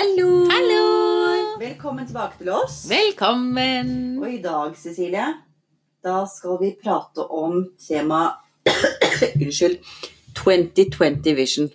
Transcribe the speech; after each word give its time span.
Hallo! 0.00 0.48
Hallo! 0.48 1.58
Velkommen 1.60 2.06
tilbake 2.06 2.38
til 2.38 2.48
oss. 2.48 2.86
Velkommen! 2.88 3.90
Og 4.22 4.30
i 4.32 4.38
dag, 4.40 4.72
Cecilie, 4.80 5.26
da 6.00 6.22
skal 6.24 6.56
vi 6.62 6.70
prate 6.80 7.26
om 7.28 7.66
tema 7.76 8.20
Unnskyld. 9.44 9.76
2020 10.40 11.36
Vision. 11.36 11.68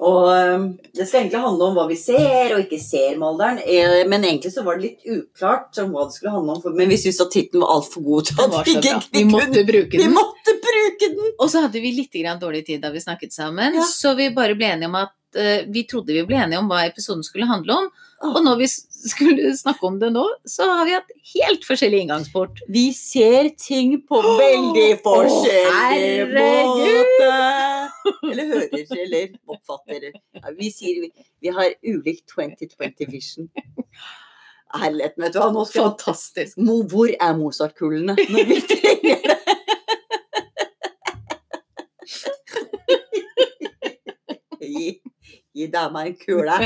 Og 0.00 0.30
um, 0.32 0.62
det 0.96 1.04
skal 1.06 1.20
egentlig 1.26 1.42
handle 1.42 1.66
om 1.66 1.74
hva 1.76 1.84
vi 1.90 1.96
ser 2.00 2.54
og 2.54 2.62
ikke 2.62 2.78
ser 2.80 3.18
med 3.20 3.26
alderen. 3.28 3.58
Eh, 3.68 4.06
Men 4.08 4.24
egentlig 4.24 4.52
så 4.54 4.62
var 4.64 4.78
det 4.78 4.86
litt 4.86 5.02
uklart 5.12 5.76
om 5.82 5.90
hva 5.92 6.06
det 6.08 6.16
skulle 6.16 6.32
handle 6.32 6.56
om. 6.56 6.76
Men 6.78 6.88
vi 6.88 6.96
syntes 7.02 7.20
at 7.20 7.34
tittelen 7.34 7.60
var 7.66 7.74
altfor 7.76 8.06
god 8.06 8.30
til 8.30 8.40
at 8.46 8.54
vi 8.64 8.76
ikke. 8.78 8.94
Vi 9.18 9.24
måtte 9.28 9.64
bruke 9.68 9.98
Vi 10.00 10.04
den. 10.06 10.14
måtte 10.16 10.56
bruke 10.64 11.10
den! 11.18 11.32
Og 11.38 11.50
så 11.52 11.66
hadde 11.66 11.82
vi 11.84 11.92
litt 11.98 12.16
dårlig 12.40 12.64
tid 12.66 12.80
da 12.80 12.90
vi 12.94 13.00
snakket 13.04 13.32
sammen, 13.36 13.74
Ja. 13.76 13.84
så 13.84 14.14
vi 14.16 14.30
bare 14.32 14.54
ble 14.56 14.72
enige 14.72 14.88
om 14.88 14.94
at 15.02 15.12
eh, 15.36 15.66
vi 15.68 15.84
trodde 15.84 16.16
vi 16.16 16.24
ble 16.24 16.36
enige 16.46 16.58
om 16.58 16.68
hva 16.72 16.86
episoden 16.88 17.22
skulle 17.22 17.46
handle 17.46 17.72
om. 17.82 17.90
Åh. 18.24 18.34
Og 18.36 18.44
når 18.44 18.56
vi 18.60 18.66
skulle 18.68 19.52
snakke 19.56 19.84
om 19.86 19.98
det 20.00 20.10
nå, 20.12 20.24
så 20.48 20.64
har 20.64 20.84
vi 20.88 20.92
hatt 20.96 21.12
helt 21.34 21.64
forskjellig 21.64 22.02
inngangsport. 22.06 22.64
Vi 22.68 22.88
ser 22.96 23.48
ting 23.56 24.00
på 24.08 24.20
veldig 24.44 24.90
forskjellig 25.04 26.26
herregud! 26.32 27.06
måte. 27.20 27.79
Eller 28.30 28.46
hører, 28.50 28.84
eller 29.04 29.34
oppfatter. 29.50 30.10
Ja, 30.38 30.52
vi 30.56 30.70
sier 30.72 31.00
vi, 31.04 31.10
vi 31.44 31.52
har 31.56 31.72
ulik 31.86 32.22
2020 32.30 33.06
vision. 33.10 33.50
Herligheten, 34.70 35.24
vet 35.24 35.34
du 35.34 35.40
hva. 35.42 35.64
Skal 35.66 35.88
Fantastisk. 35.90 36.58
Mo, 36.62 36.80
Hvor 36.88 37.10
er 37.10 37.34
Mozart-kulene 37.38 38.14
når 38.30 38.46
vi 38.52 38.60
trenger 38.70 39.24
det? 39.32 39.38
Gi, 44.60 45.00
gi 45.56 45.66
dama 45.72 46.04
en 46.06 46.16
kule. 46.20 46.56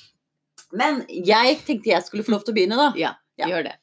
Men 0.78 1.02
jeg 1.08 1.58
tenkte 1.66 1.90
jeg 1.92 2.02
skulle 2.06 2.24
få 2.26 2.34
lov 2.34 2.44
til 2.46 2.54
å 2.54 2.58
begynne, 2.58 2.78
da. 2.80 2.90
Ja, 2.98 3.14
Ja. 3.38 3.48
gjør 3.50 3.64
det. 3.66 3.74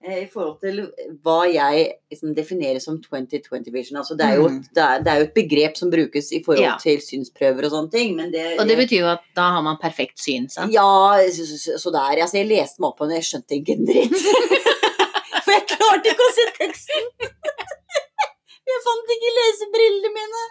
Eh, 0.00 0.22
I 0.24 0.28
forhold 0.32 0.60
til 0.62 0.78
hva 1.24 1.42
jeg 1.52 1.90
liksom 2.10 2.30
definerer 2.34 2.80
som 2.80 2.96
2020 3.04 3.68
vision. 3.74 3.98
Altså 4.00 4.14
det, 4.16 4.24
er 4.30 4.38
jo, 4.40 4.46
Mm. 4.48 4.62
det, 4.74 4.82
er, 4.84 5.02
det 5.04 5.12
er 5.12 5.18
jo 5.20 5.26
et 5.28 5.34
begrep 5.36 5.76
som 5.76 5.90
brukes 5.92 6.30
i 6.32 6.40
forhold 6.44 6.64
Ja. 6.64 6.76
til 6.80 7.00
synsprøver 7.04 7.66
og 7.68 7.70
sånne 7.74 7.90
ting. 7.92 8.14
Men 8.16 8.32
det, 8.32 8.46
Og 8.58 8.66
det 8.68 8.78
betyr 8.80 9.00
jo 9.04 9.10
at 9.12 9.20
da 9.36 9.50
har 9.56 9.62
man 9.66 9.76
perfekt 9.82 10.18
syn, 10.18 10.48
sant? 10.48 10.72
Ja, 10.72 11.20
så, 11.28 11.44
så, 11.44 11.76
så 11.78 11.92
der. 11.92 12.22
Altså, 12.24 12.38
jeg 12.40 12.48
leste 12.48 12.80
meg 12.80 12.88
opp 12.94 12.98
på 13.02 13.08
det, 13.10 13.20
jeg 13.20 13.28
skjønte 13.28 13.58
ikke 13.60 13.76
en 13.76 13.86
dritt. 13.90 14.16
For 15.44 15.52
jeg 15.52 15.66
klarte 15.68 16.08
ikke 16.14 16.26
å 16.30 16.34
se 16.38 16.46
teksten. 16.60 17.04
Jeg 18.70 18.78
fant 18.86 19.08
ikke 19.10 19.30
lesebrillene 19.36 20.10
mine. 20.14 20.42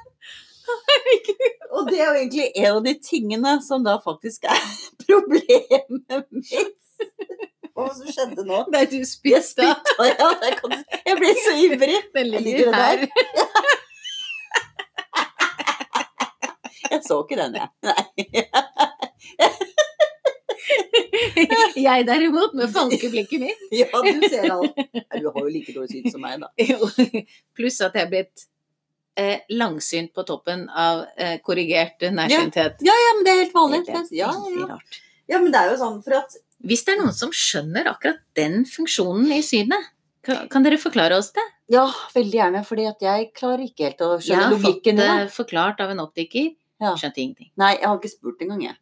Og 1.71 1.87
det 1.87 1.99
er 2.01 2.05
jo 2.09 2.17
egentlig 2.19 2.47
en 2.59 2.75
av 2.75 2.81
de 2.83 2.93
tingene 2.99 3.53
som 3.63 3.83
da 3.85 3.93
faktisk 4.03 4.43
er 4.51 4.59
problemet 5.05 6.25
mitt. 6.35 6.78
Hva 7.79 7.85
var 7.87 7.93
det 7.93 7.99
som 8.01 8.11
skjedde 8.11 8.43
nå? 8.43 8.57
Nei, 8.73 8.83
du 8.91 8.97
Jeg 8.99 9.07
spiste. 9.07 9.63
ja. 9.63 9.75
Jeg, 10.03 10.55
kan, 10.59 10.73
jeg 11.05 11.15
ble 11.19 11.29
så 11.45 11.53
ivrig. 11.63 11.99
Den 12.15 12.33
Jeg 12.35 12.41
ligger 12.43 12.75
her. 12.75 13.05
Jeg 16.89 17.03
så 17.05 17.19
ikke 17.21 17.37
den, 17.37 17.53
jeg. 17.53 17.67
Nei. 17.85 18.03
Jeg 21.85 22.05
derimot, 22.07 22.55
med 22.57 22.71
falkeblikket 22.73 23.43
mitt. 23.43 23.61
Ja, 23.71 23.85
du 23.93 24.23
ser 24.25 24.49
alt. 24.55 24.73
Du 24.73 25.27
har 25.29 25.37
jo 25.43 25.51
like 25.53 25.75
dårlig 25.75 25.91
syn 25.91 26.09
som 26.15 26.25
meg, 26.25 26.41
da. 26.41 26.49
Pluss 27.57 27.77
at 27.85 27.93
jeg 27.93 28.07
er 28.07 28.09
blitt 28.09 28.45
eh, 29.19 29.45
langsynt 29.53 30.13
på 30.17 30.25
toppen 30.27 30.65
av 30.69 31.05
eh, 31.15 31.37
korrigert 31.45 32.01
nærsynthet. 32.01 32.81
Ja, 32.85 32.95
ja, 33.05 33.15
men 33.17 33.25
det 33.27 33.31
er 33.35 33.41
helt 33.43 33.55
vanlig. 33.55 33.83
Ja, 34.17 34.33
ja. 34.57 34.79
ja, 35.29 35.37
men 35.37 35.53
det 35.53 35.61
er 35.61 35.73
jo 35.73 35.79
sånn 35.83 36.01
for 36.05 36.19
at 36.23 36.37
Hvis 36.65 36.83
det 36.85 36.95
er 36.95 36.99
noen 37.01 37.15
som 37.15 37.31
skjønner 37.35 37.87
akkurat 37.91 38.19
den 38.35 38.65
funksjonen 38.67 39.31
i 39.31 39.39
synet, 39.45 39.91
kan, 40.25 40.65
dere 40.65 40.77
forklare 40.77 41.15
oss 41.17 41.31
det? 41.33 41.45
Ja, 41.71 41.85
veldig 42.13 42.35
gjerne, 42.41 42.63
fordi 42.67 42.85
jeg 43.05 43.29
klarer 43.37 43.63
ikke 43.63 43.87
helt 43.87 44.01
å 44.03 44.09
skjønne 44.17 44.19
Jeg 44.19 44.25
skjønne 44.25 44.43
har 44.43 44.59
fått 44.65 44.89
det. 44.99 45.31
forklart 45.37 45.79
av 45.85 45.93
en 45.93 46.03
optiker. 46.03 46.51
Ja. 46.79 46.91
Skjønte 46.99 47.23
ingenting. 47.23 47.49
Nei, 47.59 47.73
jeg 47.77 47.87
har 47.87 47.97
ikke 47.97 48.11
spurt 48.11 48.43
engang, 48.43 48.61
jeg. 48.67 48.75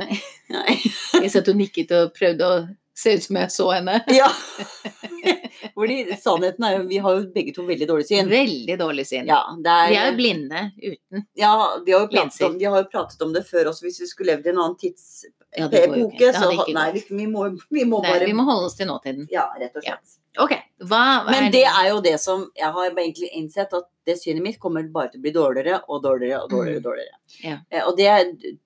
Nei. 0.00 0.18
Nei. 0.52 0.76
Jeg 1.22 1.30
satt 1.34 1.48
og 1.52 1.58
nikket 1.58 1.90
og 1.96 2.14
prøvde 2.16 2.46
å 2.48 2.60
se 2.94 3.14
ut 3.16 3.22
som 3.24 3.36
jeg 3.36 3.50
så 3.54 3.70
henne. 3.72 4.00
Ja. 4.20 4.28
Fordi 5.74 5.96
sannheten 6.20 6.64
er 6.66 6.72
jo 6.76 6.82
Vi 6.90 6.98
har 7.04 7.14
jo 7.16 7.26
begge 7.34 7.52
to 7.54 7.64
veldig 7.66 7.86
dårlig 7.88 8.06
syn. 8.08 8.28
Veldig 8.30 8.76
dårlig 8.80 9.04
syn. 9.08 9.28
Ja, 9.30 9.38
er, 9.54 9.88
Vi 9.92 9.96
er 10.00 10.10
jo 10.10 10.16
blinde 10.18 10.62
uten. 10.82 11.26
ja, 11.38 11.52
vi 11.86 11.92
har 11.94 12.00
jo 12.04 12.08
pratet 12.12 12.42
om, 12.48 12.58
vi 12.58 12.64
har 12.68 12.82
jo 12.82 12.88
pratet 12.92 13.22
om 13.22 13.32
det 13.32 13.44
før 13.48 13.70
også, 13.72 13.86
hvis 13.86 14.00
vi 14.02 14.08
skulle 14.10 14.34
levd 14.34 14.46
i 14.50 14.52
en 14.52 14.58
annen 14.58 14.76
Ja, 15.52 15.68
tidsepoke. 15.68 16.18
Ja, 16.22 16.32
så 16.32 16.50
Nei, 16.72 16.86
vi, 16.96 17.04
vi, 17.10 17.26
må, 17.28 17.46
vi 17.70 17.84
må 17.84 18.00
Nei, 18.02 18.12
bare 18.14 18.26
vi 18.28 18.34
må 18.36 18.44
holde 18.48 18.70
oss 18.70 18.76
til 18.78 18.88
nåtiden. 18.88 19.26
Ja, 19.32 19.46
rett 19.60 19.76
og 19.76 19.84
Ja. 19.86 19.96
slett. 20.00 20.18
Ok, 20.40 20.54
hva 20.88 21.00
Men 21.28 21.44
er 21.48 21.50
det 21.52 21.64
er 21.68 21.88
jo 21.90 21.98
det 22.00 22.14
som 22.18 22.46
Jeg 22.56 22.70
har 22.72 22.86
egentlig 22.88 23.28
innsett 23.36 23.74
at 23.76 23.84
det 24.08 24.14
synet 24.16 24.42
mitt 24.42 24.58
kommer 24.58 24.82
bare 24.90 25.10
til 25.12 25.20
å 25.20 25.22
bli 25.26 25.30
dårligere 25.34 25.82
og 25.88 26.00
dårligere 26.02 26.40
og 26.42 26.50
dårligere. 26.50 26.80
Mm. 26.80 26.86
dårligere. 26.86 27.18
Ja. 27.44 27.58
Eh, 27.70 27.84
Og 27.86 27.96
det 27.96 28.08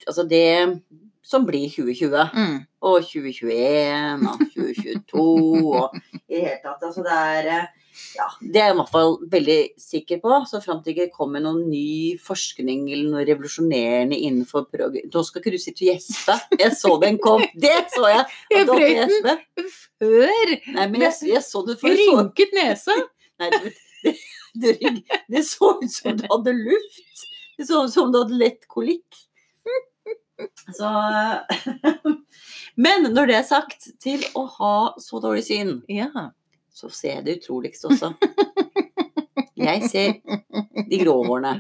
altså 0.07 0.25
det 0.29 0.81
som 1.27 1.47
blir 1.47 1.67
2020 1.73 2.37
mm. 2.37 2.55
og 2.87 3.01
2021 3.03 4.29
og 4.31 4.45
2022 4.55 5.25
og 5.73 5.97
i 6.29 6.37
det 6.37 6.45
hele 6.45 6.61
tatt. 6.63 6.87
Altså 6.87 7.03
det 7.07 7.17
er 7.17 7.51
eh, 7.55 7.67
Ja, 8.13 8.27
det 8.41 8.61
er 8.61 8.67
jeg 8.69 8.75
i 8.75 8.77
hvert 8.77 8.93
fall 8.93 9.15
veldig 9.33 9.59
sikker 9.81 10.21
på. 10.23 10.39
Så 10.51 10.61
fram 10.63 10.83
til 10.85 10.99
det 10.99 11.09
kommer 11.15 11.43
noen 11.43 11.65
ny 11.71 12.15
forskning 12.23 12.85
eller 12.93 13.09
noe 13.11 13.25
revolusjonerende 13.27 14.19
innenfor 14.29 14.69
prog... 14.71 14.99
Nå 15.01 15.25
skal 15.27 15.43
ikke 15.43 15.55
du 15.55 15.59
sitte 15.63 15.87
og 15.87 15.91
gjespe. 15.95 16.37
Jeg 16.61 16.77
så 16.77 16.93
den 17.03 17.19
kom. 17.25 17.43
Det 17.57 17.75
så 17.95 18.13
jeg! 18.13 18.25
Jeg 18.55 18.69
brøt 18.69 19.17
den 19.27 19.71
før! 19.73 20.57
Nei, 20.77 20.89
men 20.93 21.07
jeg, 21.07 21.15
jeg 21.33 21.43
så 21.43 21.63
det 21.67 21.79
før. 21.81 21.97
Rynket 21.97 22.53
nese. 22.57 22.99
Nei, 23.41 23.49
du, 23.57 23.71
det, 24.05 24.17
det, 24.61 24.77
det 25.33 25.47
så 25.49 25.73
ut 25.81 25.93
som 25.93 26.21
du 26.21 26.27
hadde 26.31 26.55
luft. 26.61 27.25
Det 27.57 27.67
så 27.67 27.87
ut 27.87 27.95
som 27.97 28.13
du 28.13 28.21
hadde 28.21 28.39
lett 28.45 28.69
kolikk. 28.71 29.26
Så 30.77 30.89
Men 32.85 33.07
når 33.15 33.31
det 33.31 33.37
er 33.39 33.47
sagt, 33.49 33.87
til 34.03 34.25
å 34.37 34.43
ha 34.59 34.73
så 35.01 35.21
dårlig 35.25 35.45
syn, 35.47 35.71
Ja. 35.89 36.11
så 36.77 36.91
ser 36.93 37.15
jeg 37.19 37.25
det 37.25 37.37
utroligste 37.41 37.89
også. 37.89 38.11
Jeg 39.57 39.89
ser 39.89 40.19
de 40.91 40.99
grå 41.01 41.15
hårene. 41.25 41.55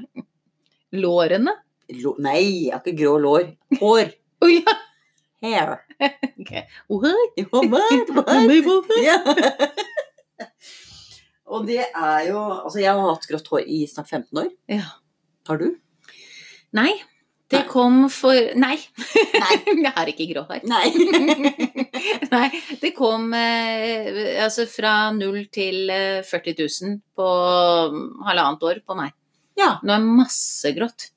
Lårene? 0.92 1.54
Lå- 1.96 2.18
Nei, 2.20 2.42
jeg 2.66 2.74
har 2.74 2.82
ikke 2.84 2.98
grå 3.00 3.16
lår. 3.22 3.50
Hår. 3.80 4.12
Oh, 4.44 4.50
ja! 4.52 4.74
Hair. 5.40 5.78
Okay. 6.42 6.66
What? 6.92 7.38
What, 7.50 7.70
what? 7.72 8.90
Yeah. 9.00 9.24
Og 11.48 11.64
det 11.66 11.78
er 11.86 12.26
jo 12.28 12.36
Altså, 12.42 12.80
jeg 12.82 12.92
har 12.92 13.00
hatt 13.14 13.24
grått 13.30 13.48
hår 13.48 13.64
i 13.64 13.78
snart 13.88 14.10
15 14.12 14.40
år. 14.42 14.50
Ja. 14.68 14.84
Har 15.48 15.56
du? 15.62 15.70
Nei. 16.76 16.90
Det 17.52 17.60
kom 17.70 18.08
for 18.10 18.34
Nei. 18.58 18.74
Nei. 19.38 19.56
Jeg 19.84 19.92
har 19.94 20.08
ikke 20.10 20.26
grå 20.32 20.42
hår. 20.48 20.64
Nei. 20.66 20.88
Nei, 22.34 22.46
det 22.82 22.90
kom 22.96 23.28
eh, 23.38 24.42
altså 24.42 24.66
fra 24.70 25.12
null 25.14 25.44
til 25.54 25.90
eh, 25.94 26.24
40 26.26 26.56
000 26.58 26.96
på 27.16 27.28
mm, 27.92 28.06
halvannet 28.26 28.66
år 28.70 28.80
på 28.86 28.96
meg. 28.98 29.14
Ja. 29.56 29.76
Nå 29.86 29.94
er 29.94 30.08
masse 30.08 30.74
grått. 30.76 31.12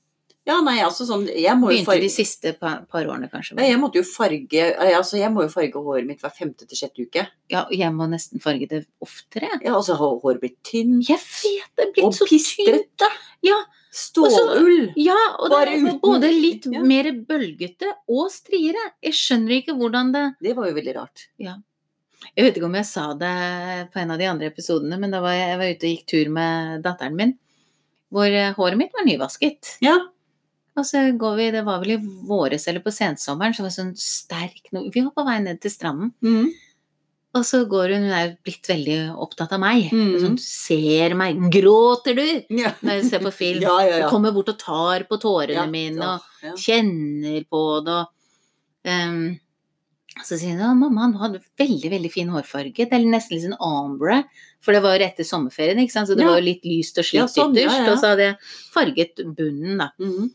Ja, 0.48 0.56
nei, 0.66 0.80
altså 0.82 1.06
sånn 1.06 1.28
Begynte 1.28 1.84
farge 1.86 2.02
de 2.02 2.10
siste 2.10 2.54
par, 2.58 2.80
par 2.90 3.06
årene, 3.06 3.28
kanskje. 3.30 3.58
ja, 3.60 3.68
jeg 3.70 3.78
måtte 3.82 4.00
jo 4.00 4.06
farge 4.08 4.64
eh, 4.72 4.94
Altså, 4.98 5.20
jeg 5.20 5.30
må 5.34 5.44
jo 5.46 5.52
farge 5.52 5.82
håret 5.86 6.08
mitt 6.08 6.24
hver 6.24 6.34
femte 6.34 6.66
til 6.66 6.80
sjette 6.80 7.06
uke. 7.06 7.26
Ja, 7.52 7.66
og 7.68 7.76
jeg 7.78 7.94
må 7.94 8.08
nesten 8.10 8.42
farge 8.42 8.70
det 8.72 8.80
oftere. 9.04 9.52
Ja, 9.60 9.76
altså 9.76 9.98
håret 10.00 10.42
blitt 10.42 10.58
tynt. 10.66 11.04
Jeg 11.10 11.20
vet 11.22 11.70
det 11.78 11.90
blitt 11.94 12.08
Og 12.08 12.16
så 12.18 12.26
tynt. 12.26 12.34
pistrete. 12.38 13.12
Ja. 13.46 13.60
Stålull. 13.92 14.92
Ja, 15.00 15.18
og 15.40 15.50
det 15.50 15.60
er 15.74 15.98
både 16.04 16.30
litt 16.34 16.66
Ja. 16.70 16.82
mer 16.86 17.10
bølgete 17.26 17.90
og 18.08 18.30
striere. 18.32 18.84
Jeg 19.02 19.14
skjønner 19.18 19.56
ikke 19.64 19.74
hvordan 19.78 20.12
det 20.14 20.26
Det 20.42 20.56
var 20.56 20.68
jo 20.70 20.76
veldig 20.78 20.96
rart. 20.96 21.28
Jeg 21.40 22.44
vet 22.46 22.58
ikke 22.60 22.66
om 22.70 22.76
jeg 22.76 22.86
sa 22.86 23.14
det 23.18 23.92
på 23.94 24.00
en 24.02 24.12
av 24.12 24.20
de 24.20 24.26
andre 24.30 24.48
episodene, 24.52 25.00
men 25.00 25.10
da 25.12 25.22
var 25.22 25.32
jeg, 25.34 25.48
jeg 25.50 25.58
var 25.58 25.74
ute 25.74 25.88
og 25.88 25.94
gikk 25.96 26.06
tur 26.12 26.30
med 26.36 26.84
datteren 26.84 27.16
min, 27.16 27.34
hvor 28.12 28.26
eh, 28.28 28.54
håret 28.54 28.78
mitt 28.78 28.94
var 28.94 29.06
nyvasket. 29.08 29.78
Ja. 29.82 29.98
Og 30.78 30.86
så 30.86 31.02
går 31.18 31.36
vi, 31.36 31.52
det 31.52 31.66
var 31.66 31.80
vel 31.82 31.96
i 31.96 32.00
våres 32.30 32.68
eller 32.68 32.80
på 32.86 32.92
sensommeren, 32.94 33.54
så 33.56 33.64
var 33.66 33.70
det 33.72 33.80
sånn 33.80 33.96
sterk 33.98 34.70
Vi 34.72 35.02
var 35.02 35.12
på 35.16 35.26
vei 35.26 35.40
ned 35.44 35.60
til 35.62 35.72
stranden, 35.72 36.14
Mhm. 36.22 36.52
Og 37.38 37.44
så 37.46 37.60
går 37.70 37.92
hun, 37.94 38.08
hun 38.10 38.16
er 38.18 38.32
blitt 38.46 38.66
veldig 38.70 38.98
opptatt 39.22 39.52
av 39.54 39.62
meg. 39.62 39.92
Mm. 39.94 40.16
Sånn, 40.24 40.38
ser 40.42 41.14
meg, 41.18 41.38
gråter 41.54 42.18
du? 42.18 42.26
Ja. 42.58 42.72
Når 42.82 42.96
jeg 42.96 43.10
ser 43.12 43.22
på 43.26 43.34
film. 43.36 43.62
Ja, 43.68 43.76
ja, 43.86 44.00
ja. 44.04 44.08
Kommer 44.10 44.34
bort 44.34 44.50
og 44.50 44.58
tar 44.62 45.06
på 45.10 45.20
tårene 45.22 45.68
mine, 45.70 46.16
og 46.16 46.58
kjenner 46.58 47.44
på 47.46 47.62
det, 47.86 48.00
og 48.00 48.90
um, 48.90 49.22
så 50.26 50.36
sier 50.40 50.58
hun 50.58 50.66
at 50.66 50.80
mamma, 50.80 51.06
han 51.06 51.14
hadde 51.20 51.42
veldig 51.60 51.92
veldig 51.94 52.12
fin 52.12 52.32
hårfarge. 52.34 52.88
Det 52.90 52.96
er 52.98 53.06
nesten 53.08 53.38
litt 53.38 53.46
sånn 53.46 53.60
ombre. 53.64 54.24
For 54.64 54.76
det 54.76 54.82
var 54.84 54.98
jo 54.98 55.06
etter 55.06 55.28
sommerferien, 55.28 55.80
ikke 55.80 55.96
sant? 55.96 56.10
så 56.10 56.18
det 56.18 56.26
var 56.28 56.42
jo 56.42 56.48
litt 56.50 56.66
lyst 56.68 56.98
og 57.00 57.08
slitt 57.08 57.22
Ja, 57.22 57.28
sånn, 57.32 57.56
ytterst. 57.56 57.78
ja. 57.78 57.94
Og 57.94 58.02
så 58.02 58.12
hadde 58.12 58.26
jeg 58.26 58.38
farget 58.74 59.22
bunnen, 59.38 59.80
da. 59.80 59.92
Mm. 60.02 60.28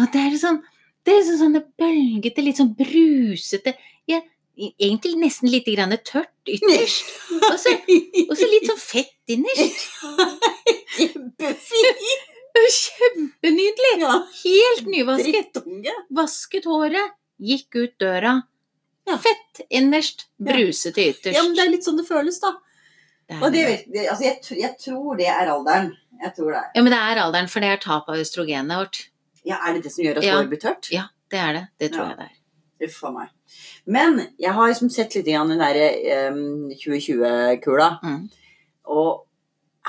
Og 0.00 0.08
det 0.14 0.24
er 0.24 0.36
sånn 0.40 0.60
Det 1.06 1.14
er 1.14 1.22
liksom 1.22 1.38
sånne 1.40 1.62
bølgete, 1.80 2.42
litt 2.44 2.58
sånn 2.58 2.74
brusete 2.76 3.72
Egentlig 4.60 5.14
nesten 5.16 5.48
litt 5.48 5.64
grann 5.72 5.94
tørt 6.04 6.28
ytterst. 6.50 7.06
Og 7.48 7.56
så, 7.62 7.72
litt 7.88 8.66
sånn 8.68 8.80
fett 8.82 9.32
innerst. 9.32 9.86
Kjempefint! 10.96 12.26
Kjempenydelig! 12.76 13.92
Ja. 14.02 14.14
Helt 14.44 14.86
nyvasket. 14.90 15.60
Vasket 16.12 16.66
håret, 16.68 17.14
gikk 17.40 17.78
ut 17.78 17.94
døra. 18.02 18.34
Ja. 19.08 19.16
Fett 19.22 19.62
innerst, 19.72 20.26
brusete 20.36 21.06
ytterst. 21.14 21.36
Ja, 21.38 21.44
men 21.46 21.54
det 21.56 21.64
er 21.64 21.72
litt 21.72 21.86
sånn 21.86 21.96
det 21.98 22.04
føles, 22.08 22.40
da. 22.42 22.52
Det 23.30 23.38
er 23.38 23.44
Og 23.46 23.54
det, 23.54 23.62
det. 23.94 24.04
altså, 24.10 24.24
jeg, 24.26 24.58
jeg 24.60 24.74
tror 24.82 25.16
det 25.18 25.28
er 25.30 25.50
alderen. 25.54 25.92
Jeg 26.20 26.34
tror 26.36 26.52
det. 26.52 26.64
Ja, 26.76 26.82
men 26.84 26.92
det 26.92 27.00
er 27.00 27.22
alderen, 27.24 27.48
for 27.48 27.64
det 27.64 27.70
er 27.72 27.80
tap 27.80 28.10
av 28.12 28.20
østrogenet 28.20 28.76
vårt. 28.82 29.00
Ja, 29.46 29.56
Er 29.64 29.78
det 29.78 29.86
det 29.86 29.94
som 29.94 30.04
gjør 30.04 30.20
at 30.20 30.26
Ja. 30.26 30.36
håret 30.36 30.50
blir 30.52 30.60
tørt? 30.60 30.90
Ja, 30.92 31.06
det 31.32 31.38
er 31.40 31.52
det. 31.56 31.64
Det 31.80 31.92
tror 31.94 32.10
jeg 32.10 32.18
det 32.20 32.26
er. 32.28 32.36
Uff 32.82 33.02
a 33.04 33.10
meg. 33.12 33.28
Men 33.86 34.20
jeg 34.40 34.52
har 34.56 34.68
liksom 34.70 34.90
sett 34.90 35.14
litt 35.18 35.26
grann 35.26 35.48
den 35.52 35.58
derre 35.60 36.30
um, 36.30 36.70
2020-kula, 36.72 37.90
Mm. 38.02 38.28
og 38.88 39.26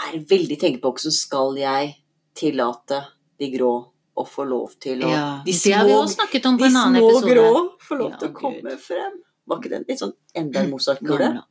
er 0.08 0.20
veldig 0.28 0.58
tenkt 0.60 0.82
på 0.84 0.92
hvordan 0.92 1.12
skal 1.16 1.56
jeg 1.60 1.96
tillate 2.36 3.02
de 3.40 3.50
grå 3.58 3.72
å 4.18 4.26
få 4.28 4.44
lov 4.48 4.74
til 4.80 5.04
å 5.04 5.10
Ja, 5.10 5.42
De 5.46 5.52
det 5.52 5.74
har 5.74 5.86
vi 5.86 5.92
små, 5.92 6.02
også 6.04 6.16
snakket 6.20 6.46
om 6.46 6.58
på 6.60 6.66
en 6.68 6.76
annen 6.76 7.00
små 7.02 7.10
episode. 7.10 7.32
grå 7.32 7.78
få 7.88 7.98
lov 8.00 8.10
Ja, 8.12 8.18
til 8.18 8.30
å 8.30 8.34
komme 8.34 8.62
Gud. 8.76 8.80
frem. 8.80 9.14
Var 9.48 9.58
ikke 9.60 9.70
den 9.70 9.86
litt 9.88 10.00
sånn 10.00 10.14
enda 10.36 10.60
en 10.60 10.70
Mozart-kule? 10.72 11.44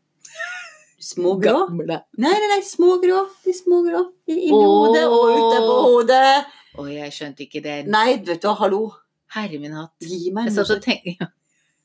Små 1.01 1.35
grå? 1.41 1.67
Gamle. 1.67 1.97
Nei, 2.19 2.31
nei, 2.31 2.49
nei, 2.53 2.61
små 2.63 2.99
grå. 3.01 3.23
De 3.45 3.53
små 3.57 3.81
grå. 3.87 4.03
Inni 4.29 4.51
hodet 4.53 5.07
og 5.09 5.31
ute 5.33 5.61
på 5.65 5.77
hodet. 5.87 6.45
Å, 6.79 6.85
jeg 6.93 7.11
skjønte 7.17 7.47
ikke 7.47 7.63
det. 7.65 7.87
Nei, 7.89 8.19
vet 8.21 8.41
du 8.43 8.47
hva, 8.49 8.55
hallo. 8.61 8.83
Herre 9.35 9.61
min 9.63 9.77
hatt. 9.79 9.95
Gi 10.03 10.33
meg 10.35 10.51
en 10.51 10.57
motsatt 10.57 10.89
og 10.89 10.89
ja. 11.07 11.29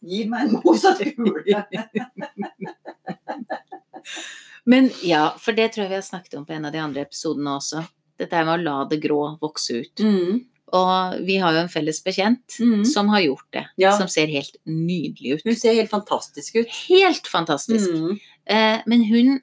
gi 0.05 0.23
meg 0.29 0.47
en 0.47 0.55
Mozart-kule. 0.63 1.65
Men 4.65 4.89
ja, 5.05 5.27
for 5.41 5.53
det 5.57 5.71
tror 5.73 5.85
jeg 5.85 5.91
vi 5.93 5.99
har 5.99 6.05
snakket 6.05 6.39
om 6.39 6.45
på 6.47 6.55
en 6.55 6.65
av 6.65 6.73
de 6.73 6.81
andre 6.81 7.05
episodene 7.05 7.53
også. 7.59 7.83
Dette 8.17 8.43
med 8.47 8.55
å 8.55 8.63
la 8.63 8.75
det 8.89 8.97
grå 9.03 9.21
vokse 9.41 9.81
ut. 9.83 10.01
Mm. 10.01 10.39
Og 10.75 11.17
vi 11.27 11.35
har 11.41 11.53
jo 11.53 11.61
en 11.61 11.69
felles 11.71 12.01
bekjent 12.03 12.57
Mm. 12.59 12.85
som 12.85 13.09
har 13.13 13.21
gjort 13.21 13.47
det. 13.53 13.65
Ja. 13.77 13.93
Som 13.97 14.07
ser 14.09 14.27
helt 14.27 14.57
nydelig 14.65 15.35
ut. 15.35 15.41
Hun 15.45 15.55
ser 15.55 15.77
helt 15.77 15.91
fantastisk 15.91 16.55
ut. 16.55 16.67
Helt 16.89 17.27
fantastisk. 17.27 17.91
Mm. 17.91 18.19
Eh, 18.45 18.81
men 18.87 19.03
hun 19.05 19.41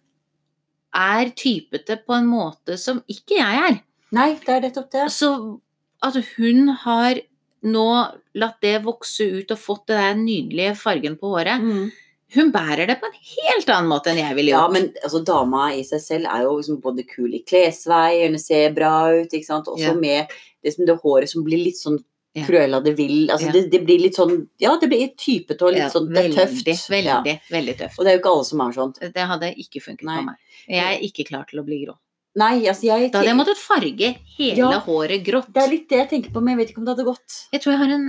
er 0.93 1.31
typete 1.31 1.97
på 2.05 2.15
en 2.19 2.27
måte 2.27 2.77
som 2.79 3.03
ikke 3.09 3.39
jeg 3.39 3.63
er. 3.71 3.79
Nei, 4.13 4.35
det 4.45 4.49
er 4.49 4.61
nettopp 4.67 4.91
det. 4.91 5.07
Så 5.13 5.61
at 6.03 6.19
hun 6.37 6.69
har 6.83 7.23
nå 7.63 7.87
latt 8.35 8.61
det 8.65 8.83
vokse 8.85 9.27
ut 9.41 9.51
og 9.55 9.59
fått 9.61 9.87
den 9.93 10.01
der 10.01 10.15
nydelige 10.19 10.77
fargen 10.79 11.17
på 11.21 11.31
håret. 11.35 11.61
Mm. 11.63 11.91
Hun 12.35 12.51
bærer 12.53 12.87
det 12.89 12.97
på 13.01 13.07
en 13.07 13.19
helt 13.21 13.69
annen 13.69 13.91
måte 13.91 14.09
enn 14.13 14.17
jeg 14.23 14.35
ville 14.39 14.55
Ja, 14.55 14.63
men 14.73 14.87
altså, 15.05 15.21
dama 15.25 15.67
i 15.77 15.83
seg 15.85 16.01
selv 16.01 16.31
er 16.33 16.47
jo 16.47 16.55
liksom 16.57 16.81
både 16.81 17.05
kul 17.07 17.35
i 17.37 17.43
klesvei, 17.45 18.25
hun 18.27 18.39
ser 18.41 18.73
bra 18.73 19.11
ut, 19.13 19.29
ikke 19.33 19.45
sant. 19.51 19.69
Også 19.69 19.93
Ja. 19.93 19.95
med 19.95 20.27
det, 20.65 20.75
det 20.79 20.97
håret 21.03 21.29
som 21.29 21.45
blir 21.45 21.63
litt 21.65 21.77
sånn 21.77 21.99
Ja. 22.35 22.47
Cruella 22.47 22.81
de 22.83 22.95
Vil. 22.95 23.29
Altså, 23.29 23.47
Ja. 23.47 23.53
det, 23.53 23.71
det 23.71 23.85
blir 23.85 23.99
litt 24.01 24.15
sånn 24.17 24.49
Ja, 24.59 24.79
det 24.81 24.89
blir 24.89 25.11
typete 25.15 25.61
og 25.63 25.73
litt 25.75 25.83
Ja, 25.83 25.89
sånn 25.91 26.09
det 26.09 26.17
er 26.17 26.29
veldig, 26.31 26.65
tøft. 26.65 26.89
veldig, 26.89 27.05
Ja. 27.05 27.39
veldig 27.51 27.77
tøft. 27.77 27.99
Og 27.99 28.05
det 28.07 28.09
er 28.13 28.17
jo 28.17 28.21
ikke 28.23 28.33
alle 28.33 28.45
som 28.45 28.61
er 28.63 28.73
sånn. 28.73 28.95
Det 29.13 29.27
hadde 29.29 29.55
ikke 29.55 29.83
funket 29.83 30.03
Nei. 30.05 30.17
på 30.19 30.25
meg. 30.25 30.37
Jeg 30.67 30.81
er 30.97 31.01
ikke 31.05 31.29
klar 31.29 31.45
til 31.47 31.61
å 31.61 31.65
bli 31.67 31.85
grå. 31.85 31.95
Nei, 32.41 32.65
altså 32.65 32.87
jeg 32.89 33.11
Da 33.13 33.21
hadde 33.21 33.29
jeg 33.29 33.37
måttet 33.37 33.61
farge 33.61 34.11
hele 34.39 34.57
Ja. 34.57 34.81
håret 34.87 35.25
grått. 35.27 35.51
Det 35.53 35.63
er 35.63 35.69
litt 35.69 35.89
det 35.91 35.99
jeg 35.99 36.09
tenker 36.15 36.33
på, 36.33 36.41
men 36.41 36.55
jeg 36.55 36.61
vet 36.63 36.71
ikke 36.73 36.81
om 36.81 36.87
det 36.87 36.95
hadde 36.97 37.09
gått. 37.11 37.41
Jeg 37.53 37.61
tror 37.61 37.73
jeg 37.75 37.83
har 37.83 37.97
en 37.97 38.07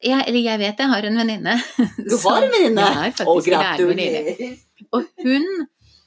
jeg, 0.00 0.24
Eller 0.28 0.40
jeg 0.40 0.58
vet 0.62 0.78
jeg 0.78 0.88
har 0.88 1.06
en 1.08 1.18
venninne. 1.20 1.54
Du 2.10 2.16
har 2.24 2.42
en 2.46 2.52
venninne? 2.54 2.84
Å, 3.26 3.34
gratulerer. 3.44 4.58
Og 4.96 5.08
hun 5.24 5.48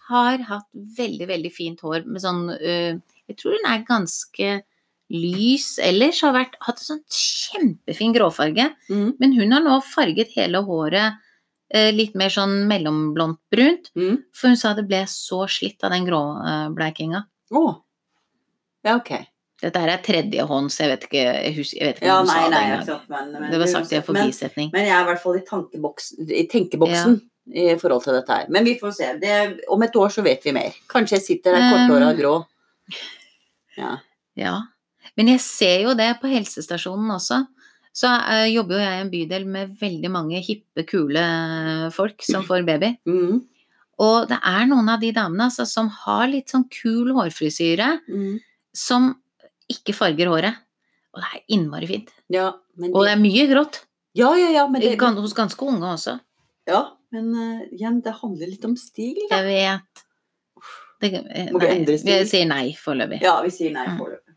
har 0.09 0.37
hatt 0.49 0.69
veldig, 0.97 1.27
veldig 1.29 1.51
fint 1.53 1.83
hår 1.83 2.07
med 2.07 2.23
sånn 2.23 2.47
øh, 2.55 2.95
Jeg 3.29 3.37
tror 3.39 3.57
hun 3.57 3.67
er 3.69 3.83
ganske 3.87 4.55
lys 5.13 5.67
ellers. 5.83 6.23
Har 6.25 6.33
vært, 6.33 6.57
hatt 6.63 6.81
en 6.81 6.87
sånn 6.87 7.03
kjempefin 7.11 8.15
gråfarge. 8.15 8.71
Mm. 8.89 9.13
Men 9.19 9.37
hun 9.37 9.53
har 9.53 9.63
nå 9.63 9.77
farget 9.85 10.33
hele 10.37 10.63
håret 10.65 11.19
øh, 11.75 11.91
litt 11.93 12.15
mer 12.19 12.33
sånn 12.33 12.63
mellomblondt 12.71 13.41
brunt. 13.53 13.91
Mm. 13.99 14.23
For 14.33 14.51
hun 14.51 14.59
sa 14.59 14.73
det 14.73 14.87
ble 14.89 15.03
så 15.11 15.43
slitt 15.51 15.83
av 15.85 15.93
den 15.93 16.07
gråbleikinga. 16.09 17.25
Å. 17.53 17.63
Ja, 18.83 18.97
ok. 18.97 19.11
Dette 19.63 19.79
her 19.79 19.93
er 19.93 20.01
tredjehånds, 20.03 20.75
jeg 20.81 20.91
vet 20.91 21.05
ikke, 21.07 21.21
jeg 21.23 21.53
husker, 21.55 21.77
jeg 21.79 21.91
vet 21.91 21.99
ikke 22.01 22.09
Ja, 22.09 22.15
om 22.19 22.25
du 22.27 22.31
nei, 22.33 22.39
sa 22.39 22.47
det 22.49 22.57
nei, 22.57 22.95
men, 23.13 23.29
men 23.37 23.53
Det 23.53 23.59
var 23.61 23.69
sagt 23.71 23.93
i 23.93 23.99
en 23.99 24.03
forbisetning. 24.03 24.73
men 24.73 24.87
jeg 24.89 24.95
er 24.97 25.05
i 25.05 25.07
hvert 25.07 25.21
fall 25.23 25.37
i, 25.39 25.43
tankeboksen, 25.47 26.25
i 26.27 26.43
tenkeboksen 26.51 27.15
i 27.53 27.67
forhold 27.79 28.03
til 28.05 28.17
dette 28.17 28.35
her. 28.39 28.49
Men 28.55 28.67
vi 28.67 28.75
får 28.79 28.91
se. 28.95 29.07
Det, 29.19 29.37
om 29.71 29.81
et 29.83 29.95
år 29.99 30.11
så 30.15 30.23
vet 30.23 30.43
vi 30.47 30.53
mer. 30.55 30.75
Kanskje 30.91 31.17
jeg 31.17 31.25
sitter 31.25 31.57
der 31.57 31.65
korthåra 31.71 32.11
og 32.13 32.19
grå. 32.19 32.33
Ja. 33.77 33.97
Ja. 34.39 34.53
Men 35.19 35.33
jeg 35.33 35.41
ser 35.43 35.83
jo 35.83 35.95
det 35.97 36.09
på 36.21 36.31
helsestasjonen 36.31 37.11
også. 37.15 37.41
Så 37.93 38.09
uh, 38.09 38.47
jobber 38.49 38.79
jo 38.79 38.85
jeg 38.85 38.95
i 38.95 39.01
en 39.03 39.11
bydel 39.11 39.47
med 39.49 39.73
veldig 39.79 40.11
mange 40.13 40.39
hippe, 40.41 40.85
kule 40.89 41.23
folk 41.93 42.23
som 42.25 42.45
får 42.49 42.65
baby. 42.67 42.93
Mm. 43.05 43.43
Og 43.99 44.27
det 44.27 44.39
er 44.43 44.65
noen 44.65 44.89
av 44.89 44.99
de 44.99 45.11
damene 45.13 45.45
altså, 45.49 45.65
som 45.69 45.87
har 45.89 46.27
litt 46.27 46.49
sånn 46.49 46.65
kul 46.69 47.11
hårfrisyre, 47.13 47.99
Mm. 48.09 48.39
som 48.73 49.15
ikke 49.69 49.93
farger 49.93 50.27
håret. 50.27 50.55
Og 51.13 51.21
det 51.21 51.27
er 51.33 51.43
innmari 51.55 51.87
fint. 51.87 52.09
Ja, 52.29 52.53
men 52.75 52.89
Og 52.95 53.03
det 53.05 53.11
det, 53.11 53.17
er 53.17 53.21
mye 53.21 53.47
grått. 53.53 53.81
ja, 54.15 54.33
ja, 54.35 54.49
ja, 54.49 54.67
men 54.67 54.81
det, 54.81 54.97
Hos 54.99 55.33
ganske 55.33 55.61
unge 55.61 55.85
også. 55.93 56.19
ja, 56.67 56.89
men 57.11 57.35
uh, 57.35 57.61
igjen, 57.71 58.01
det 58.01 58.13
handler 58.21 58.47
litt 58.47 58.65
om 58.65 58.75
stil, 58.75 59.15
da. 59.29 59.37
Jeg 59.37 59.45
vet. 59.45 60.03
Det, 60.99 61.13
eh, 61.29 61.51
Må 61.51 61.59
vi 61.59 61.67
endre 61.67 61.97
stil. 61.99 62.19
Vi 62.23 62.25
sier 62.25 62.45
nei 62.47 62.73
foreløpig. 62.73 63.21
Ja, 63.21 63.41
vi 63.43 63.49
sier 63.51 63.71
nei 63.71 63.85
Mm. 63.87 63.97
foreløpig. 63.99 64.33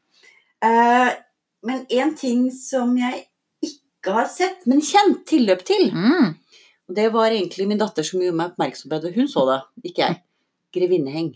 Eh, 0.62 1.14
men 1.62 1.87
en 1.91 2.14
ting 2.14 2.50
som 2.50 2.97
jeg 2.99 3.26
ikke 3.62 4.12
har 4.12 4.26
sett, 4.26 4.67
men 4.67 4.81
kjent 4.81 5.25
tilløp 5.26 5.62
til, 5.64 5.90
Mm. 5.92 6.35
Det 6.88 7.09
var 7.14 7.35
egentlig 7.35 7.66
min 7.69 7.81
datter 7.81 8.07
som 8.07 8.23
gjorde 8.23 8.38
meg 8.38 8.52
oppmerksom 8.52 8.90
på 8.93 9.00
det. 9.02 9.14
Hun 9.16 9.28
så 9.31 9.43
det, 9.49 9.59
ikke 9.90 10.05
jeg. 10.05 10.21
Grevinneheng. 10.76 11.33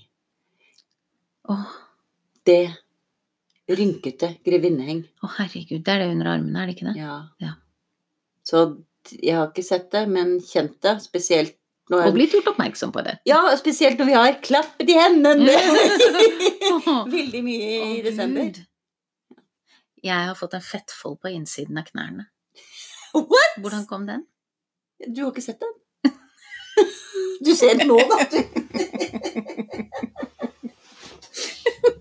Oh. 1.50 1.72
Det 2.46 2.62
rynkete 3.70 4.34
grevinneheng. 4.46 5.02
å 5.22 5.30
herregud, 5.38 5.82
det 5.86 5.92
er 5.94 6.04
det 6.04 6.12
under 6.14 6.32
armene, 6.34 6.62
er 6.62 6.70
det 6.70 6.76
ikke 6.76 6.88
det? 6.90 6.94
Ja. 7.00 7.16
Ja. 7.42 7.56
Så 8.46 8.62
jeg 9.16 9.36
har 9.38 9.50
ikke 9.50 9.66
sett 9.66 9.90
det, 9.94 10.04
men 10.10 10.38
kjent 10.44 10.78
det. 10.84 10.96
Spesielt 11.04 11.56
når 11.90 12.06
Og 12.06 12.14
blitt 12.14 12.34
gjort 12.36 12.52
oppmerksom 12.52 12.92
på 12.94 13.02
det. 13.02 13.16
Ja, 13.26 13.40
spesielt 13.58 13.98
når 13.98 14.06
vi 14.06 14.14
har 14.14 14.36
klappet 14.44 14.90
i 14.90 14.94
hendene. 14.94 15.56
Veldig 17.16 17.40
mye 17.42 17.70
i 17.96 18.02
desember. 18.04 18.46
Gud. 18.46 18.60
Jeg 20.06 20.28
har 20.28 20.36
fått 20.38 20.54
en 20.54 20.62
fettfold 20.62 21.18
på 21.20 21.32
innsiden 21.34 21.80
av 21.80 21.88
knærne. 21.90 22.28
What? 23.16 23.58
Hvordan 23.58 23.88
kom 23.90 24.06
den? 24.06 24.22
Du 25.06 25.22
har 25.24 25.30
ikke 25.32 25.42
sett 25.44 25.60
den? 25.60 25.76
Du 27.44 27.54
ser 27.56 27.74
den 27.78 27.88
nå, 27.88 27.96
da. 28.10 28.18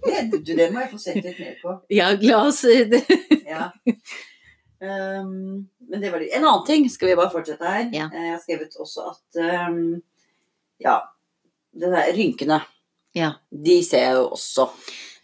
Det, 0.10 0.38
du, 0.44 0.54
det 0.56 0.66
må 0.74 0.82
jeg 0.84 0.90
få 0.92 0.98
sett 1.00 1.20
litt 1.24 1.38
mer 1.40 1.54
på. 1.62 1.74
Ja, 1.94 2.10
glass 2.20 2.64
Ja. 2.68 3.70
Um, 4.80 5.68
men 5.90 6.02
det 6.02 6.10
var 6.12 6.20
det. 6.24 6.30
En 6.36 6.46
annen 6.48 6.66
ting 6.68 6.86
skal 6.92 7.12
vi 7.12 7.16
bare 7.20 7.32
fortsette 7.34 7.68
her. 7.68 7.88
Ja. 7.96 8.08
Eh, 8.14 8.26
Jeg 8.30 8.34
har 8.36 8.42
skrevet 8.44 8.78
også 8.80 9.06
at 9.12 9.40
um, 9.70 9.80
Ja, 10.84 10.98
det 11.76 11.92
der 11.94 12.12
rynkene, 12.16 12.62
Ja. 13.16 13.32
de 13.52 13.80
ser 13.84 14.06
jeg 14.08 14.16
jo 14.20 14.28
også. 14.38 14.70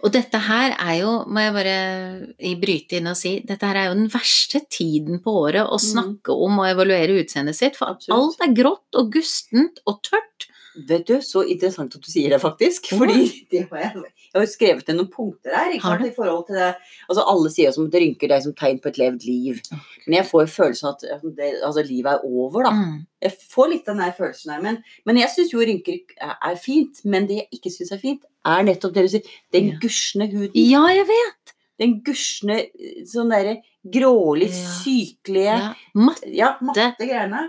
Og 0.04 0.12
dette 0.12 0.38
her 0.38 0.76
er 0.78 1.00
jo, 1.00 1.12
må 1.32 1.40
jeg 1.40 1.54
bare 1.56 2.56
bryte 2.62 2.98
inn 3.00 3.08
og 3.08 3.16
si, 3.18 3.40
dette 3.48 3.66
her 3.66 3.76
er 3.76 3.86
jo 3.90 3.96
den 3.96 4.10
verste 4.12 4.60
tiden 4.70 5.22
på 5.24 5.32
året 5.48 5.64
å 5.66 5.78
Mhm. 5.80 5.86
snakke 5.86 6.30
om 6.36 6.60
og 6.60 6.68
evaluere 6.68 7.16
utseendet 7.24 7.56
sitt, 7.56 7.76
for 7.76 7.88
Absolutt. 7.88 8.18
alt 8.40 8.42
er 8.50 8.54
grått 8.64 8.94
og 9.00 9.12
gustent 9.12 9.80
og 9.88 10.02
tørt. 10.04 10.48
Vet 10.90 11.06
du, 11.08 11.14
så 11.24 11.42
interessant 11.48 11.96
at 11.96 12.04
du 12.04 12.10
sier 12.12 12.30
det, 12.34 12.40
faktisk. 12.44 12.90
Fordi 13.00 13.24
det 13.52 13.62
har 13.70 13.80
jeg, 13.80 14.04
har 14.36 14.44
jo 14.44 14.52
skrevet 14.52 14.88
ned 14.90 14.98
noen 15.00 15.12
punkter 15.14 15.56
her. 15.56 15.72
I 15.76 15.80
forhold 16.16 16.46
til 16.50 16.58
det. 16.60 16.72
Altså, 17.08 17.24
Alle 17.32 17.52
sier 17.54 17.70
at 17.72 17.78
som 17.78 17.88
at 17.88 17.96
rynker 17.96 18.28
det 18.32 18.36
er 18.38 18.44
som 18.44 18.56
tegn 18.60 18.82
på 18.84 18.92
et 18.92 19.00
levd 19.00 19.24
liv. 19.28 19.62
Men 20.06 20.18
jeg 20.20 20.28
får 20.30 20.44
jo 20.46 20.52
følelsen 20.58 20.90
at 20.92 21.06
det, 21.38 21.52
altså, 21.64 21.86
livet 21.88 22.12
er 22.12 22.26
over, 22.28 22.68
da. 22.68 22.74
Mm. 22.76 22.98
Jeg 23.26 23.38
får 23.56 23.72
litt 23.72 23.86
den 23.90 24.04
der 24.04 24.12
følelsen 24.18 24.52
her. 24.54 24.62
Men, 24.62 24.82
men 25.06 25.22
jeg 25.22 25.32
syns 25.36 25.54
jo 25.56 25.64
rynker 25.64 26.02
er, 26.20 26.36
er 26.52 26.60
fint. 26.62 27.00
Men 27.06 27.30
det 27.30 27.40
jeg 27.44 27.48
ikke 27.60 27.72
syns 27.74 27.96
er 27.96 28.04
fint, 28.04 28.26
er 28.46 28.68
nettopp 28.68 28.94
det 28.98 29.08
du 29.08 29.14
sier. 29.16 29.32
Den 29.56 29.72
Ja. 29.72 29.80
gusne 29.82 30.28
huden. 30.32 30.60
Ja, 30.60 30.84
jeg 30.94 31.08
vet! 31.10 31.56
Den 31.80 31.98
gusne, 32.08 32.62
sånn 33.04 33.32
derre 33.34 33.58
grålig, 33.92 34.48
Ja. 34.50 34.70
sykelige 34.82 35.56
Ja. 35.60 35.74
Matte. 35.94 36.30
Ja, 36.32 36.54
matte 36.64 36.94
greiene. 37.04 37.42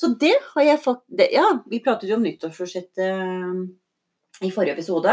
Så 0.00 0.14
det 0.20 0.32
har 0.54 0.62
jeg 0.64 0.80
fått 0.80 1.02
det, 1.12 1.26
Ja, 1.34 1.44
vi 1.68 1.80
pratet 1.84 2.08
jo 2.08 2.16
om 2.16 2.22
nyttårsforsettet 2.24 4.46
i 4.46 4.50
forrige 4.54 4.72
episode. 4.78 5.12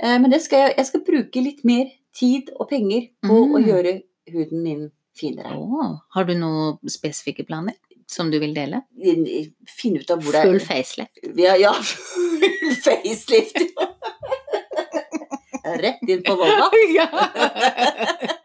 Eh, 0.00 0.16
men 0.22 0.30
det 0.32 0.40
skal 0.44 0.58
jeg, 0.64 0.70
jeg 0.78 0.86
skal 0.88 1.02
bruke 1.04 1.42
litt 1.44 1.60
mer 1.68 1.90
tid 2.16 2.48
og 2.56 2.68
penger 2.70 3.10
på 3.26 3.36
Mm. 3.44 3.52
å 3.58 3.60
gjøre 3.66 3.92
huden 4.32 4.62
min 4.64 4.86
finere. 5.18 5.52
Oh, 5.58 5.98
har 6.16 6.24
du 6.24 6.32
noen 6.38 6.78
spesifikke 6.90 7.44
planer 7.46 7.74
som 8.10 8.30
du 8.32 8.38
vil 8.40 8.54
dele? 8.56 8.80
Finne 9.68 10.00
ut 10.00 10.10
av 10.10 10.22
hvor 10.24 10.32
det 10.32 10.42
Full 10.46 10.56
er 10.56 10.64
facelift. 10.64 11.18
Ja, 11.36 11.54
ja 11.60 11.72
full 11.82 12.74
facelift. 12.80 13.60
Rett 15.64 16.02
inn 16.12 16.20
på 16.26 16.34
Volva 16.36 16.66
ja. 16.98 17.06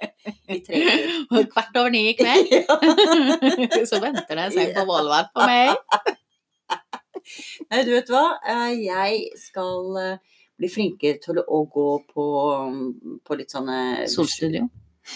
kvart 1.54 1.76
over 1.78 1.90
ni 1.94 2.02
i 2.10 2.14
kveld, 2.18 2.48
så 3.90 4.00
venter 4.04 4.36
det 4.40 4.44
en 4.48 4.54
seng 4.56 4.72
på 4.76 4.84
Volvat 4.88 5.28
på 5.36 5.42
meg. 5.48 5.70
Nei, 7.70 7.82
du 7.86 7.92
vet 7.94 8.10
hva? 8.12 8.24
Eh, 8.50 8.72
Jeg 8.88 9.20
skal 9.40 9.98
eh, 10.02 10.18
bli 10.60 10.70
flinkere 10.72 11.20
til 11.24 11.38
å 11.44 11.60
gå 11.70 11.88
på, 12.14 12.26
på 13.28 13.38
litt 13.40 13.52
sånne 13.54 13.78
Solstudio. 14.12 14.64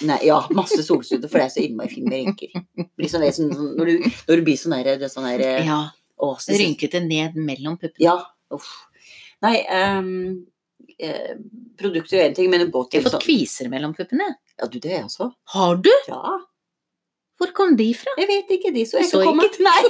Nei, 0.10 0.20
ja, 0.26 0.40
masse 0.58 0.82
solstudio, 0.82 1.28
for 1.30 1.38
det 1.38 1.46
er 1.46 1.52
så 1.54 1.62
innmari 1.62 1.92
fint 1.92 2.08
med 2.10 2.18
rynker. 2.24 2.50
Blir 2.98 3.10
sånn, 3.12 3.26
sånn, 3.36 3.52
sånn- 3.54 3.76
når, 3.78 3.86
du, 3.92 3.96
når 4.30 4.40
du 4.40 4.44
blir 4.48 4.58
sånn 4.58 4.74
der, 4.80 4.96
det 5.02 5.10
sånn 5.14 5.28
der 5.30 5.44
Ja. 5.68 5.82
å, 6.18 6.32
så- 6.42 6.56
Rynkete 6.58 7.00
ned 7.06 7.32
mellom 7.38 7.76
puppene. 7.78 8.02
Ja. 8.08 8.16
Uff. 8.54 8.66
Nei, 9.46 9.58
ehm, 9.70 10.48
eh, 11.00 11.36
produkter 11.80 12.20
er 12.20 12.30
én 12.30 12.36
ting, 12.38 12.50
men 12.52 12.66
å 12.68 12.72
gå 12.72 12.88
Jeg 12.94 13.04
har 13.04 13.12
fått 13.12 13.24
kviser 13.26 13.70
mellom 13.72 13.94
puppene. 13.98 14.36
Ja, 14.60 14.68
du, 14.68 14.80
det 14.80 14.92
er 14.92 14.98
jeg 15.02 15.06
også. 15.10 15.32
Har 15.56 15.76
du? 15.82 15.92
Ja. 16.08 16.38
Hvor 17.42 17.54
kom 17.58 17.76
de 17.80 17.90
fra? 17.98 18.12
Jeg 18.20 18.28
vet 18.30 18.52
ikke, 18.58 18.74
de 18.76 18.84
så 18.86 19.00
jeg 19.02 19.10
Så 19.10 19.22
ikke 19.22 19.32
komme. 19.32 19.50
Nei. 19.66 19.84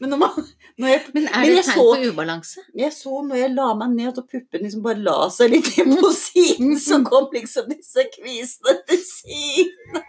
Men 0.00 0.14
man, 0.20 0.30
jeg, 0.78 1.00
Men 1.14 1.26
er 1.26 1.42
det 1.48 1.64
tegn 1.64 1.74
så- 1.74 1.74
på 1.74 2.10
ubalanse? 2.12 2.62
jeg 2.76 2.92
så 2.94 3.22
når 3.26 3.36
jeg 3.40 3.54
la 3.56 3.68
meg 3.74 3.90
ned, 3.96 4.18
og 4.18 4.28
puppene 4.30 4.62
liksom 4.68 4.82
bare 4.84 5.02
la 5.02 5.28
seg 5.34 5.50
litt 5.50 5.70
på 5.74 6.12
siden, 6.14 6.76
så 6.78 7.00
kom 7.04 7.26
liksom 7.34 7.68
disse 7.72 8.04
kvisene 8.14 8.76
til 8.86 9.02
siden. 9.02 10.02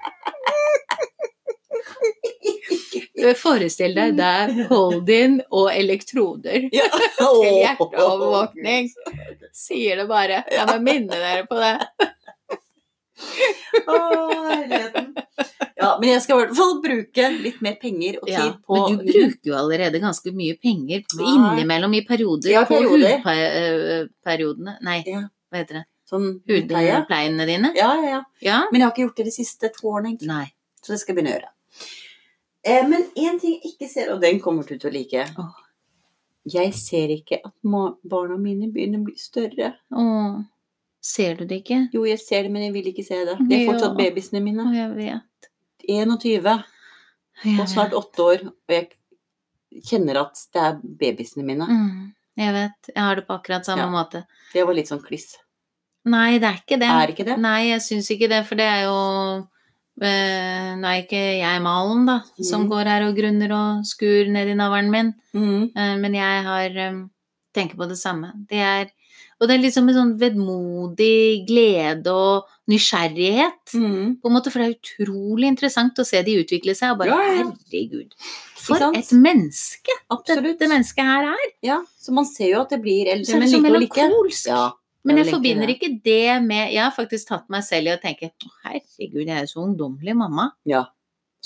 Forestill 3.44 3.96
deg 3.98 4.16
der 4.20 4.54
hold-in 4.70 5.40
og 5.52 5.70
elektroder. 5.74 6.70
Ja. 6.76 6.88
Til 7.20 7.58
hjerteovervåkning. 7.64 8.90
Sier 9.56 10.00
det 10.04 10.08
bare. 10.10 10.44
Jeg 10.52 10.68
må 10.72 10.78
minne 10.86 11.20
dere 11.20 11.44
på 11.50 11.60
det. 11.60 11.76
Å, 13.20 13.96
herligheten. 14.48 15.10
Ja, 15.80 15.90
men 16.00 16.10
jeg 16.12 16.22
skal 16.24 16.36
i 16.38 16.40
hvert 16.44 16.56
fall 16.58 16.74
bruke 16.84 17.28
litt 17.44 17.60
mer 17.64 17.76
penger 17.80 18.18
og 18.22 18.28
tid 18.28 18.36
Ja, 18.36 18.48
på 18.68 18.80
men 18.80 18.98
du 19.00 19.06
bruker 19.12 19.52
jo 19.52 19.56
allerede 19.60 20.02
ganske 20.04 20.32
mye 20.36 20.56
penger 20.60 21.04
Nei. 21.20 21.30
innimellom 21.36 21.96
i 22.00 22.02
perioder. 22.08 22.52
Ja, 22.56 22.64
på 22.68 22.80
hudperiodene 22.84 24.78
Nei, 24.84 24.98
Ja. 25.08 25.26
hva 25.52 25.62
heter 25.62 25.82
det? 25.82 25.86
sånn. 26.10 26.30
Hudpleiene 26.50 27.46
dine? 27.46 27.70
Ja, 27.78 27.92
ja, 28.02 28.10
ja. 28.16 28.22
Ja? 28.42 28.60
Men 28.72 28.82
jeg 28.82 28.88
har 28.88 28.94
ikke 28.96 29.04
gjort 29.08 29.20
det 29.22 29.26
de 29.30 29.34
siste 29.36 29.70
to 29.76 29.92
årene, 29.92 30.10
egentlig. 30.16 30.28
Nei. 30.32 30.48
Så 30.82 30.96
det 30.96 31.00
skal 31.04 31.14
jeg 31.14 31.20
begynne 31.20 31.34
å 31.36 31.38
gjøre. 31.38 31.52
Eh, 32.68 32.84
men 32.90 33.06
én 33.16 33.40
ting 33.40 33.56
jeg 33.58 33.74
ikke 33.74 33.88
ser, 33.92 34.12
og 34.14 34.22
den 34.22 34.40
kommer 34.44 34.68
du 34.68 34.76
til 34.78 34.90
å 34.90 34.94
like. 34.94 35.26
Oh. 35.40 35.54
Jeg 36.50 36.74
ser 36.74 37.12
ikke 37.14 37.40
at 37.46 37.54
barna 37.64 38.38
mine 38.40 38.72
begynner 38.74 39.00
å 39.02 39.08
bli 39.10 39.16
større. 39.20 39.74
Oh. 39.96 40.40
ser 41.02 41.36
du 41.40 41.46
det 41.48 41.62
ikke? 41.62 41.78
Jo, 41.94 42.04
jeg 42.06 42.20
ser 42.20 42.44
det, 42.44 42.52
men 42.52 42.66
jeg 42.66 42.74
vil 42.76 42.90
ikke 42.92 43.06
se 43.08 43.22
det. 43.24 43.38
Det 43.48 43.56
er 43.62 43.68
fortsatt 43.70 43.96
babysene 43.98 44.42
mine. 44.44 44.66
jeg 44.76 44.96
vet. 44.98 45.50
21 45.88 46.64
Jeg 47.46 47.60
og 47.60 47.70
snart 47.72 47.94
8 47.96 48.24
år, 48.26 48.42
og 48.52 48.74
jeg 48.76 48.90
kjenner 49.88 50.20
at 50.26 50.42
det 50.54 50.62
er 50.66 50.80
babysene 50.84 51.46
mine. 51.48 51.66
Mm, 51.70 52.10
jeg 52.38 52.54
vet. 52.54 52.90
Jeg 52.92 53.04
har 53.04 53.16
det 53.16 53.28
på 53.28 53.38
akkurat 53.38 53.66
samme 53.66 53.86
Ja. 53.88 53.90
måte. 53.94 54.26
Det 54.54 54.66
var 54.66 54.74
litt 54.74 54.88
sånn 54.92 55.02
kliss. 55.02 55.38
Nei, 56.06 56.38
det 56.40 56.48
er 56.50 56.60
ikke 56.60 56.80
det. 56.80 56.90
Er 56.90 57.08
ikke 57.14 57.26
det? 57.26 57.38
Nei, 57.40 57.70
jeg 57.70 57.80
syns 57.82 58.10
ikke 58.12 58.30
det, 58.30 58.46
for 58.46 58.56
det 58.56 58.66
er 58.68 58.84
jo 58.84 59.48
eh, 60.02 60.76
Nå 60.80 60.86
er 60.88 61.02
ikke 61.04 61.40
jeg 61.40 61.62
malen, 61.62 62.06
da, 62.06 62.22
som 62.42 62.64
Mm. 62.66 62.70
går 62.70 62.86
her 62.86 63.08
og 63.10 63.16
grunner 63.18 63.52
og 63.52 63.86
skur 63.86 64.28
ned 64.32 64.48
i 64.48 64.56
navlen 64.56 64.90
min, 64.92 65.14
Mm. 65.34 65.72
eh, 65.76 65.96
men 65.98 66.14
jeg 66.14 66.44
har 66.44 66.70
eh, 66.78 67.04
tenker 67.54 67.76
på 67.76 67.88
det 67.90 67.98
samme. 67.98 68.32
Det 68.48 68.58
er 68.60 68.90
Og 69.42 69.48
det 69.48 69.56
er 69.56 69.62
liksom 69.64 69.88
en 69.88 69.96
sånn 69.96 70.20
vedmodig 70.20 71.48
glede 71.48 72.12
og 72.12 72.44
nysgjerrighet, 72.68 73.72
mm. 73.74 74.18
på 74.22 74.28
en 74.28 74.34
måte, 74.36 74.52
for 74.52 74.60
det 74.60 74.68
er 74.68 74.76
utrolig 74.76 75.48
interessant 75.48 75.96
å 75.96 76.06
se 76.06 76.20
de 76.28 76.34
utvikle 76.44 76.76
seg, 76.76 76.92
og 76.92 76.98
bare 77.00 77.08
Ja, 77.08 77.20
ja. 77.38 77.46
herregud, 77.48 78.12
for 78.60 78.76
et 78.92 79.14
menneske 79.16 79.96
Absolutt. 80.12 80.60
dette 80.60 80.68
mennesket 80.68 81.06
her 81.08 81.30
er! 81.32 81.46
Ja, 81.64 81.78
så 81.98 82.12
man 82.12 82.26
ser 82.26 82.50
jo 82.52 82.60
at 82.66 82.70
det 82.76 82.82
blir 82.84 83.08
eldre, 83.08 83.40
men 83.40 83.48
likevel 83.50 83.80
like. 83.80 84.46
Ja, 84.46 84.74
Men 85.06 85.18
jeg 85.18 85.28
forbinder 85.32 85.68
det. 85.68 85.76
ikke 85.80 86.02
det 86.04 86.44
med 86.44 86.74
Jeg 86.74 86.84
har 86.84 86.92
faktisk 86.92 87.28
tatt 87.30 87.46
meg 87.50 87.64
selv 87.64 87.88
i 87.88 87.94
å 87.96 88.00
tenke 88.02 88.32
herregud, 88.66 89.26
jeg 89.26 89.38
er 89.42 89.46
så 89.48 89.62
ungdommelig 89.64 90.16
mamma. 90.16 90.52
ja. 90.66 90.86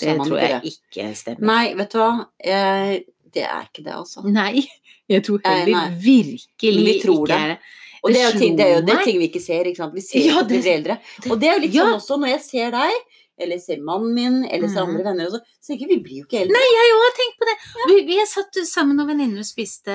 Det 0.00 0.16
tror 0.18 0.38
jeg 0.40 0.50
det. 0.50 0.72
ikke 0.72 1.14
stemmer. 1.14 1.46
Nei, 1.46 1.74
vet 1.78 1.92
du 1.92 1.98
hva. 2.00 2.26
Jeg, 2.44 3.04
det 3.32 3.44
er 3.46 3.60
ikke 3.68 3.84
det, 3.84 3.92
altså. 3.94 4.24
Nei, 4.26 4.64
jeg 5.08 5.22
tror 5.22 5.38
heller 5.44 5.92
virkelig 6.02 6.84
Vi 6.88 6.94
tror 7.04 7.28
ikke 7.28 7.36
det. 7.38 7.52
det. 7.52 7.58
Og 8.02 8.10
det 8.10 8.20
er 8.20 8.26
jo 8.32 8.38
ting, 8.40 8.56
det 8.58 8.64
er 8.66 8.72
jo 8.74 8.80
det 8.88 8.94
er 8.96 9.04
ting 9.06 9.18
vi 9.22 9.28
ikke 9.30 9.40
ser, 9.44 9.64
ikke 9.70 9.76
sant. 9.84 9.94
Vi 9.94 10.00
ser 10.02 10.18
Ja, 10.26 10.42
det- 10.42 10.48
blir 10.64 10.72
eldre. 10.72 10.96
Og 11.30 11.38
det 11.40 11.48
er 11.48 11.54
jo 11.54 11.60
litt 11.62 11.74
Ja. 11.78 11.84
sånn 11.84 11.94
også 12.00 12.18
når 12.20 12.28
jeg 12.34 12.40
ser 12.42 12.70
deg, 12.74 12.92
eller 13.38 13.58
ser 13.58 13.78
mannen 13.86 14.14
min, 14.14 14.44
eller 14.50 14.68
ser 14.68 14.82
andre 14.82 15.04
venner 15.04 15.26
også, 15.30 15.40
så 15.62 15.66
tenker 15.70 15.88
vi 15.88 16.00
blir 16.02 16.18
jo 16.18 16.24
ikke 16.26 16.40
eldre. 16.42 16.58
Nei, 16.58 16.66
jeg 16.74 16.90
òg 16.96 17.04
har 17.06 17.14
tenkt 17.20 17.38
på 17.38 17.46
det. 17.52 17.56
Vi, 17.86 17.96
vi 18.10 18.26
satt 18.26 18.60
sammen 18.66 18.98
og 19.00 19.06
venninner 19.08 19.38
og 19.38 19.46
spiste 19.46 19.94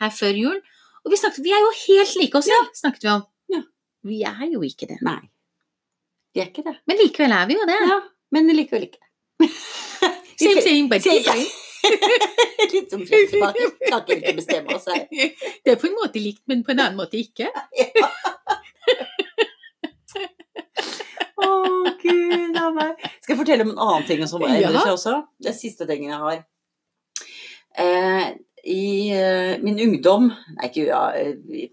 her 0.00 0.10
før 0.16 0.32
jul, 0.34 0.60
og 1.06 1.12
vi 1.14 1.18
snakket 1.20 1.44
Vi 1.46 1.52
er 1.54 1.62
jo 1.62 1.70
helt 1.86 2.16
like 2.20 2.38
oss 2.40 2.48
selv, 2.50 2.70
snakket 2.74 3.06
vi 3.06 3.10
om. 3.14 3.22
Ja. 3.54 3.60
Vi 4.10 4.20
er 4.26 4.46
jo 4.52 4.62
ikke 4.66 4.88
det. 4.90 4.98
Nei. 5.06 5.20
Vi 6.34 6.42
er 6.42 6.50
ikke 6.50 6.64
det. 6.66 6.74
Men 6.90 6.98
likevel 7.00 7.32
er 7.32 7.46
vi 7.48 7.54
jo 7.56 7.66
det. 7.70 7.78
Ja, 7.88 8.00
men 8.34 8.50
likevel 8.52 8.88
ikke. 8.90 9.00
Same 10.36 10.60
thing, 10.66 10.90
but 10.90 11.00
Same- 11.06 11.22
different. 11.22 11.62
Litt 12.72 12.90
som 12.90 13.04
frem 13.06 13.22
og 13.22 13.30
tilbake. 13.30 13.66
Kan 13.86 14.00
ikke 14.02 14.16
helt 14.26 14.40
bestemme 14.40 14.74
oss 14.74 14.88
her. 14.90 15.04
Det 15.64 15.72
er 15.72 15.78
på 15.80 15.86
en 15.88 15.94
måte 16.00 16.18
likt, 16.20 16.42
men 16.50 16.64
på 16.66 16.74
en 16.74 16.82
annen 16.82 16.98
måte 16.98 17.16
ikke. 17.20 17.46
Å, 21.36 21.48
gud 22.02 22.56
a 22.58 22.66
meg. 22.74 23.00
Skal 23.22 23.34
jeg 23.34 23.40
fortelle 23.40 23.66
om 23.66 23.72
en 23.74 23.80
annen 23.86 24.06
ting 24.08 24.22
som 24.28 24.42
endrer 24.46 24.72
Ja. 24.74 24.82
seg 24.82 24.92
også? 24.96 25.14
Det 25.42 25.50
er 25.52 25.56
siste 25.58 25.86
tingen 25.88 26.10
jeg 26.10 26.20
har. 26.22 26.42
Eh, 27.76 28.28
I 28.66 29.14
uh, 29.14 29.62
min 29.62 29.78
ungdom 29.80 30.28
Nei, 30.28 30.68
ikke 30.68 30.86
ja, 30.88 31.02
eh, 31.14 31.34
i 31.46 31.68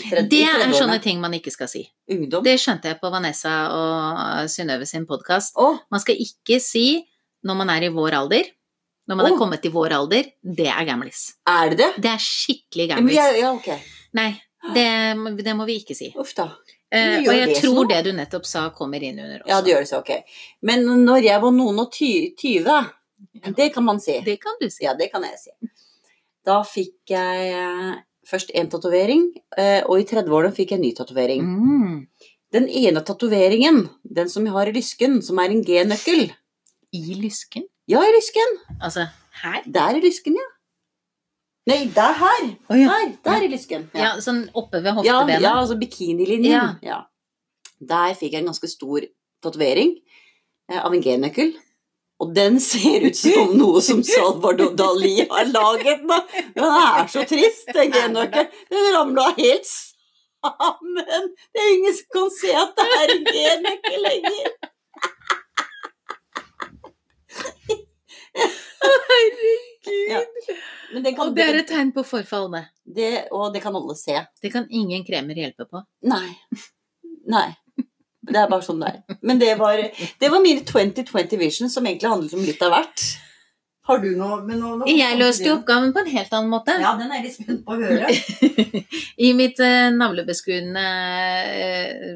tredje- 0.00 0.28
Det 0.30 0.42
er 0.46 0.72
sånne 0.76 1.00
ting 1.02 1.20
man 1.20 1.34
ikke 1.36 1.50
skal 1.52 1.68
si. 1.68 1.82
Ungdom. 2.10 2.44
Det 2.44 2.54
skjønte 2.60 2.92
jeg 2.92 3.00
på 3.00 3.10
Vanessa 3.12 3.54
og 3.74 4.50
Synnøve 4.50 4.86
sin 4.86 5.06
podkast. 5.06 5.56
Oh. 5.60 5.80
Man 5.90 6.00
skal 6.00 6.20
ikke 6.22 6.60
si 6.62 7.02
når 7.44 7.58
man 7.62 7.70
er 7.74 7.88
i 7.88 7.92
vår 7.92 8.16
alder. 8.22 8.50
Når 9.10 9.16
man 9.18 9.26
oh. 9.26 9.32
er 9.32 9.38
kommet 9.40 9.62
til 9.64 9.74
vår 9.74 9.96
alder, 9.96 10.28
det 10.40 10.68
er 10.70 10.84
gamlis. 10.86 11.34
er 11.48 11.72
det 11.72 11.78
det? 11.82 11.90
Det 11.98 12.10
er 12.12 12.22
skikkelig 12.22 12.88
gamlis. 12.94 13.16
Ja, 13.16 13.30
ja, 13.34 13.52
okay. 13.52 13.80
Nei, 14.14 14.30
det, 14.74 14.86
det 15.42 15.56
må 15.56 15.66
vi 15.66 15.80
ikke 15.82 15.96
si. 15.98 16.12
Uff 16.14 16.34
da. 16.38 16.46
Uh, 16.90 17.20
og 17.22 17.34
jeg 17.34 17.58
tror 17.60 17.86
det 17.86 18.00
du 18.06 18.10
nettopp 18.14 18.46
sa, 18.46 18.68
kommer 18.74 19.02
inn 19.02 19.18
under 19.18 19.42
også. 19.42 19.50
Ja, 19.50 19.60
det 19.62 19.72
gjør 19.72 19.84
det 19.84 19.90
så, 19.90 20.00
ok. 20.02 20.40
Men 20.66 20.86
når 21.04 21.26
jeg 21.26 21.42
var 21.42 21.54
noen 21.54 21.82
og 21.82 21.92
ty 21.94 22.10
tyve, 22.38 22.80
det 23.58 23.68
kan 23.74 23.86
man 23.86 24.00
si. 24.02 24.16
Det 24.26 24.40
kan 24.42 24.58
du 24.60 24.66
si. 24.70 24.84
Ja, 24.86 24.94
det 24.98 25.10
kan 25.12 25.26
jeg 25.26 25.38
si. 25.38 25.54
Da 26.46 26.60
fikk 26.66 27.12
jeg 27.12 27.50
eh, 27.52 27.94
først 28.28 28.52
en 28.56 28.70
tatovering, 28.72 29.26
eh, 29.58 29.80
og 29.84 30.00
i 30.00 30.06
30-årene 30.08 30.54
fikk 30.56 30.72
jeg 30.72 30.80
en 30.80 30.86
ny 30.86 30.92
tatovering. 30.96 31.44
Mm. 31.46 31.96
Den 32.54 32.68
ene 32.68 33.02
tatoveringen, 33.06 33.84
den 34.02 34.30
som 34.30 34.46
jeg 34.46 34.54
har 34.54 34.70
i 34.70 34.74
lysken, 34.74 35.20
som 35.22 35.38
er 35.38 35.52
en 35.52 35.62
G-nøkkel 35.66 36.30
I 36.96 37.18
lysken? 37.20 37.68
Ja, 37.90 38.02
i 38.02 38.14
lysken. 38.14 38.56
Altså 38.80 39.06
her? 39.42 39.62
Der 39.66 39.98
i 39.98 40.02
lysken, 40.02 40.38
ja. 40.38 40.48
Nei, 41.70 41.84
der 41.94 42.16
her. 42.18 42.44
Oh, 42.70 42.78
ja. 42.78 42.88
Her, 42.90 43.12
der 43.24 43.46
i 43.46 43.50
lysken. 43.52 43.86
ja. 43.94 44.16
Sånn 44.24 44.46
oppe 44.56 44.80
ved 44.80 44.90
ja, 44.90 44.96
hoftebenet? 44.96 45.44
ja 45.44 45.54
altså 45.60 45.76
bikinilinjen. 45.78 46.50
Ja. 46.50 46.66
Ja. 46.82 47.00
Der 47.80 48.16
fikk 48.18 48.34
jeg 48.34 48.42
en 48.42 48.50
ganske 48.50 48.68
stor 48.68 49.04
tatovering 49.44 49.94
eh, 50.70 50.80
av 50.80 50.92
en 50.94 51.04
G-nøkkel. 51.04 51.54
Og 52.20 52.34
den 52.36 52.58
ser 52.60 53.06
ut 53.08 53.16
som 53.16 53.54
noe 53.60 53.80
som 53.84 54.02
Salvador 54.04 54.74
Dali 54.78 55.14
har 55.30 55.46
laget. 55.52 56.02
Da. 56.08 56.18
Den 56.56 56.66
er 56.66 57.06
så 57.12 57.24
trist, 57.28 57.70
den 57.76 57.96
jeg 57.96 58.12
nok. 58.12 58.36
Den 58.70 58.90
ramla 58.96 59.30
helt 59.38 59.70
sammen. 59.70 61.32
Det 61.52 61.62
er 61.62 61.72
ingen 61.76 61.96
som 61.96 62.12
kan 62.16 62.30
se 62.36 62.52
at 62.56 62.76
det 62.76 62.90
er 62.98 63.14
en 63.16 63.24
G-nøkkel 63.28 64.04
lenger. 64.08 64.52
Herregud! 68.80 69.66
Ja. 70.10 70.20
Men 70.92 71.02
den 71.02 71.14
kan, 71.14 71.28
Og 71.28 71.34
det 71.36 71.44
er 71.44 71.58
et 71.60 71.68
tegn 71.70 71.92
på 71.94 72.02
forfall, 72.06 72.50
det. 72.52 72.64
det, 72.96 73.10
og 73.32 73.52
det 73.54 73.62
kan 73.64 73.76
alle 73.76 73.96
se. 73.98 74.16
Det 74.42 74.52
kan 74.52 74.66
ingen 74.70 75.04
kremer 75.06 75.38
hjelpe 75.38 75.66
på. 75.70 75.82
Nei. 76.08 76.34
Nei. 77.30 77.48
Det 78.30 78.40
er 78.42 78.50
bare 78.50 78.64
sånn 78.66 78.80
det 78.82 78.92
er. 78.94 79.18
Men 79.26 79.40
det 79.42 79.54
var, 79.60 79.82
det 80.22 80.30
var 80.32 80.44
mine 80.44 80.62
2020 80.66 81.36
vision, 81.40 81.70
som 81.72 81.86
egentlig 81.86 82.12
handlet 82.12 82.36
om 82.38 82.46
litt 82.46 82.62
av 82.66 82.74
hvert. 82.76 83.04
Har 83.90 83.98
du 83.98 84.10
noe, 84.14 84.36
men 84.46 84.60
noe 84.62 84.76
nå 84.78 84.88
Jeg 84.92 85.16
løste 85.18 85.48
jo 85.48 85.56
oppgaven 85.58 85.94
på 85.94 86.02
en 86.04 86.10
helt 86.12 86.34
annen 86.36 86.50
måte. 86.52 86.76
Ja, 86.78 86.92
den 86.98 87.10
er 87.10 87.24
litt 87.24 87.34
spent 87.34 87.64
på 87.66 87.74
å 87.74 87.80
høre. 87.80 88.12
I 89.26 89.32
mitt 89.34 89.58
uh, 89.58 89.88
navlebeskuende 89.96 90.84
uh, 91.56 92.12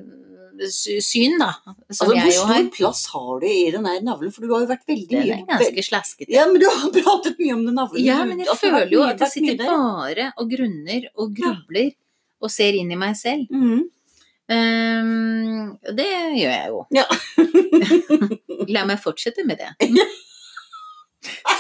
syn, 0.71 1.35
da. 1.41 1.51
Som 1.65 1.75
Altså, 1.89 2.07
hvor 2.07 2.15
jeg 2.19 2.29
jo 2.29 2.37
stor 2.37 2.53
har. 2.53 2.69
plass 2.77 3.01
har 3.15 3.41
du 3.41 3.47
i 3.49 3.65
den 3.75 3.89
der 3.89 4.05
navlen? 4.07 4.31
For 4.35 4.45
du 4.45 4.55
har 4.55 4.63
jo 4.63 4.71
vært 4.71 4.87
veldig 4.93 5.09
Den 5.11 5.25
mye 5.25 5.41
er 5.41 5.49
ganske 5.49 5.87
slaskete. 5.89 6.31
Ja, 6.37 6.47
men 6.51 6.63
du 6.63 6.69
har 6.69 6.93
pratet 7.01 7.41
mye 7.41 7.57
om 7.57 7.67
den 7.67 7.79
navlen. 7.81 8.05
Ja, 8.05 8.21
men 8.29 8.45
jeg 8.45 8.53
At 8.53 8.63
føler 8.63 8.95
jo 8.95 9.03
at 9.09 9.25
jeg 9.27 9.35
sitter 9.35 9.65
bare 9.65 10.31
og 10.39 10.53
grunner 10.53 11.11
og 11.17 11.35
grubler 11.41 11.91
og 12.45 12.53
ser 12.53 12.77
inn 12.79 12.93
i 12.93 13.01
meg 13.01 13.19
selv. 13.19 13.49
Mhm. 13.51 13.85
Ehm, 14.53 15.75
det 15.97 16.11
gjør 16.37 16.53
jeg 16.53 16.69
jo. 16.69 16.85
Ja. 16.95 17.07
La 18.75 18.85
meg 18.89 19.01
fortsette 19.03 19.45
med 19.49 19.61
det. 19.63 19.73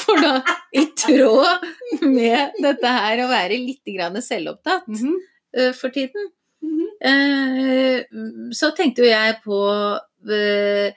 For 0.04 0.20
da, 0.20 0.38
i 0.76 0.84
tråd 0.98 1.64
med 2.04 2.58
dette 2.60 2.94
her 2.98 3.24
å 3.24 3.30
være 3.30 3.56
litt 3.56 3.94
grann 3.94 4.20
selvopptatt 4.20 4.88
-hmm. 4.90 5.16
uh, 5.58 5.72
for 5.72 5.88
tiden, 5.88 6.28
mm 6.62 6.72
-hmm. 6.76 6.90
uh, 7.08 8.52
så 8.52 8.70
tenkte 8.76 9.02
jo 9.02 9.08
jeg 9.08 9.38
på 9.44 9.58
uh, 10.28 10.88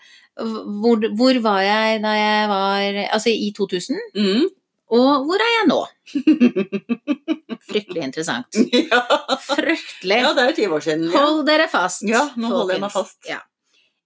hvor, 0.82 1.16
hvor 1.16 1.40
var 1.42 1.62
jeg 1.62 2.02
da 2.04 2.12
jeg 2.14 2.50
var 2.50 2.80
Altså 3.14 3.30
i 3.30 3.54
2000, 3.58 3.96
mm. 4.16 4.44
og 4.88 5.26
hvor 5.26 5.40
er 5.40 5.52
jeg 5.58 5.68
nå? 5.68 5.82
Fryktelig 7.68 8.04
interessant. 8.04 8.58
ja. 8.92 9.02
Fryktelig. 9.44 10.20
ja, 10.24 10.34
det 10.34 10.44
er 10.44 10.52
jo 10.52 10.56
ti 10.56 10.68
år 10.68 10.86
siden. 10.86 11.08
Ja. 11.12 11.24
Hold 11.24 11.44
dere 11.50 11.68
fast. 11.72 12.06
Ja, 12.08 12.24
nå 12.40 12.52
holder 12.54 12.78
jeg 12.78 12.84
meg 12.86 12.94
fast. 12.94 13.18
Ja. 13.28 13.42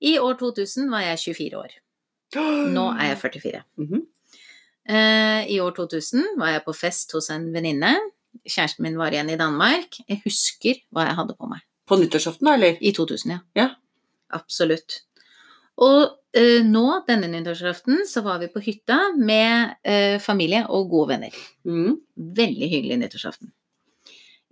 I 0.02 0.16
år 0.20 0.40
2000 0.40 0.90
var 0.92 1.06
jeg 1.06 1.20
24 1.28 1.62
år. 1.62 1.76
Nå 2.72 2.86
er 2.96 3.12
jeg 3.12 3.20
44. 3.22 3.64
Mm 3.78 3.88
-hmm. 3.88 4.02
uh, 4.90 5.52
I 5.52 5.60
år 5.60 5.72
2000 5.72 6.24
var 6.38 6.50
jeg 6.50 6.64
på 6.66 6.74
fest 6.74 7.12
hos 7.12 7.30
en 7.30 7.54
venninne. 7.54 8.00
Kjæresten 8.48 8.84
min 8.84 8.98
var 8.98 9.12
igjen 9.12 9.30
i 9.30 9.38
Danmark. 9.38 10.00
Jeg 10.08 10.22
husker 10.26 10.76
hva 10.92 11.06
jeg 11.06 11.16
hadde 11.16 11.36
på 11.36 11.48
meg. 11.48 11.60
På 11.88 11.96
nyttårsaften, 11.96 12.48
eller? 12.48 12.78
I 12.82 12.92
2000, 12.92 13.32
ja. 13.32 13.40
Ja. 13.56 13.70
Absolutt. 14.30 15.04
Og 15.78 16.21
eh, 16.38 16.62
nå, 16.66 16.86
denne 17.08 17.30
nyttårsaften, 17.32 18.04
så 18.08 18.24
var 18.26 18.40
vi 18.42 18.50
på 18.52 18.62
hytta 18.64 19.00
med 19.18 19.76
eh, 19.84 20.18
familie 20.24 20.66
og 20.70 20.90
gode 20.92 21.16
venner. 21.16 21.42
Mm. 21.68 21.98
Veldig 22.42 22.70
hyggelig 22.72 23.00
nyttårsaften. 23.04 23.52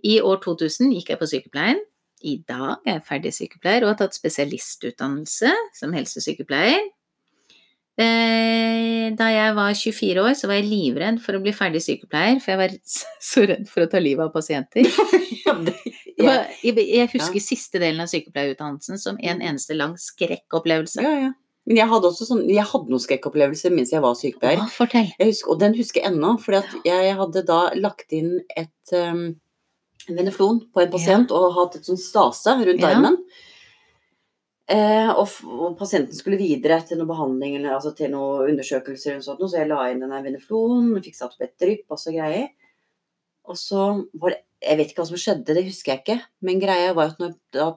I 0.04 0.20
år 0.24 0.40
2000 0.44 0.94
gikk 0.96 1.12
jeg 1.12 1.20
på 1.20 1.28
sykepleien. 1.28 1.82
I 2.20 2.36
dag 2.48 2.82
er 2.84 2.98
jeg 2.98 3.04
ferdig 3.08 3.32
sykepleier 3.32 3.84
og 3.84 3.94
har 3.94 4.00
tatt 4.02 4.16
spesialistutdannelse 4.16 5.52
som 5.76 5.94
helsesykepleier. 5.96 6.88
Eh, 8.00 9.10
Da 9.10 9.26
jeg 9.26 9.54
var 9.56 9.74
24 9.74 10.22
år, 10.22 10.34
så 10.38 10.46
var 10.46 10.60
jeg 10.60 10.68
livredd 10.70 11.18
for 11.24 11.36
å 11.36 11.40
bli 11.42 11.52
ferdig 11.56 11.80
sykepleier, 11.82 12.38
for 12.40 12.52
jeg 12.54 12.60
var 12.60 12.76
så 13.32 13.44
redd 13.50 13.66
for 13.68 13.84
å 13.84 13.90
ta 13.90 14.00
livet 14.02 14.28
av 14.28 14.34
pasienter. 14.36 14.86
Jeg 16.20 16.74
jeg 16.76 17.08
husker 17.14 17.40
siste 17.40 17.80
delen 17.80 18.02
av 18.04 18.10
sykepleierutdannelsen 18.12 18.98
som 19.00 19.16
en 19.16 19.38
eneste 19.40 19.72
lang 19.72 19.94
skrekkopplevelse. 19.96 21.00
ja, 21.00 21.12
ja. 21.16 21.30
Men 21.68 21.76
jeg 21.76 21.90
hadde 21.90 22.08
også 22.08 22.26
sånn, 22.26 22.46
jeg 22.48 22.64
hadde 22.66 22.90
noen 22.90 23.02
skrekkopplevelser 23.04 23.74
mens 23.74 23.92
jeg 23.92 24.02
var 24.02 24.16
sykepleier. 24.18 24.62
Å, 24.64 24.70
fortell. 24.72 25.10
Jeg 25.20 25.28
husker, 25.28 25.52
og 25.52 25.60
den 25.60 25.76
husker 25.76 26.00
jeg 26.02 26.12
ennå, 26.14 26.32
for 26.42 26.56
jeg 26.86 27.14
hadde 27.20 27.44
da 27.46 27.60
lagt 27.76 28.16
inn 28.16 28.38
et 28.58 28.94
um, 28.96 29.26
veneflon 30.08 30.62
på 30.72 30.82
en 30.82 30.90
pasient 30.90 31.30
og 31.36 31.52
hatt 31.58 31.76
et 31.78 31.86
sånn 31.86 32.00
stase 32.00 32.56
rundt 32.64 32.80
Ja. 32.80 32.94
armen. 32.94 33.20
Eh, 34.70 35.08
og, 35.18 35.26
og 35.50 35.72
pasienten 35.78 36.14
skulle 36.14 36.38
videre 36.38 36.76
til 36.86 37.00
noe 37.00 37.08
behandling 37.10 37.56
eller 37.58 37.74
altså 37.74 37.90
til 37.98 38.12
noen 38.12 38.52
undersøkelser, 38.52 39.16
eller 39.16 39.24
sånt, 39.24 39.40
så 39.50 39.58
jeg 39.58 39.70
la 39.70 39.88
inn 39.90 39.98
den 40.04 40.12
der 40.14 40.22
veneflon, 40.22 40.92
fikk 41.02 41.16
satt 41.18 41.34
opp 41.34 41.42
et 41.42 41.56
drypp 41.58 41.90
og 41.90 41.98
så 41.98 42.14
greier. 42.14 42.52
Og 43.50 43.58
så 43.58 43.88
var 44.20 44.36
det 44.36 44.44
Jeg 44.60 44.76
vet 44.76 44.90
ikke 44.90 45.00
hva 45.00 45.08
som 45.08 45.16
skjedde, 45.16 45.54
det 45.56 45.62
husker 45.64 45.94
jeg 45.94 46.00
ikke. 46.02 46.14
Men 46.44 46.58
greia 46.60 46.90
var 46.92 47.14
at 47.14 47.20
når, 47.22 47.30
da, 47.56 47.70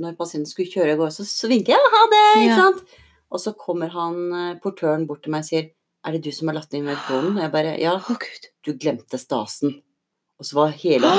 når 0.00 0.14
pasienten 0.16 0.48
skulle 0.48 0.72
kjøre 0.72 0.94
av 0.94 1.02
gårde, 1.02 1.12
så, 1.12 1.26
svinket 1.28 1.68
vinket 1.68 1.74
jeg 1.74 1.90
'ha 1.92 2.00
det', 2.14 2.38
ikke 2.40 2.46
Ja. 2.48 2.56
sant? 2.56 2.94
Og 3.30 3.38
så 3.40 3.52
kommer 3.56 3.88
han, 3.94 4.32
eh, 4.34 4.58
portøren 4.62 5.06
bort 5.06 5.22
til 5.22 5.30
meg 5.32 5.44
og 5.44 5.48
sier 5.50 5.70
'er 6.04 6.12
det 6.12 6.22
du 6.24 6.30
som 6.32 6.48
har 6.48 6.54
latt 6.54 6.72
inn 6.74 6.84
veneflonen?' 6.86 7.36
Og 7.36 7.42
jeg 7.42 7.52
bare 7.52 7.78
'ja, 7.78 7.92
Å, 7.98 8.18
gud. 8.18 8.48
du 8.64 8.72
glemte 8.74 9.18
stasen'. 9.18 9.82
Og 10.40 10.44
så 10.46 10.54
var 10.54 10.70
hele 10.70 11.04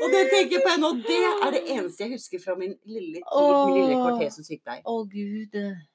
Og 0.00 0.08
det 0.14 0.22
tenker 0.32 0.56
jeg 0.56 0.62
på 0.64 0.72
ennå. 0.74 0.90
Det 1.04 1.18
er 1.44 1.50
det 1.52 1.62
eneste 1.68 2.04
jeg 2.06 2.12
husker 2.16 2.40
fra 2.42 2.54
min 2.56 2.74
lille 2.88 3.20
min 3.20 3.74
lille 3.76 3.98
kvarter 4.00 4.30
som 4.32 4.44
sykepleier. 4.46 4.82
Å, 4.86 4.94
gud. 5.10 5.52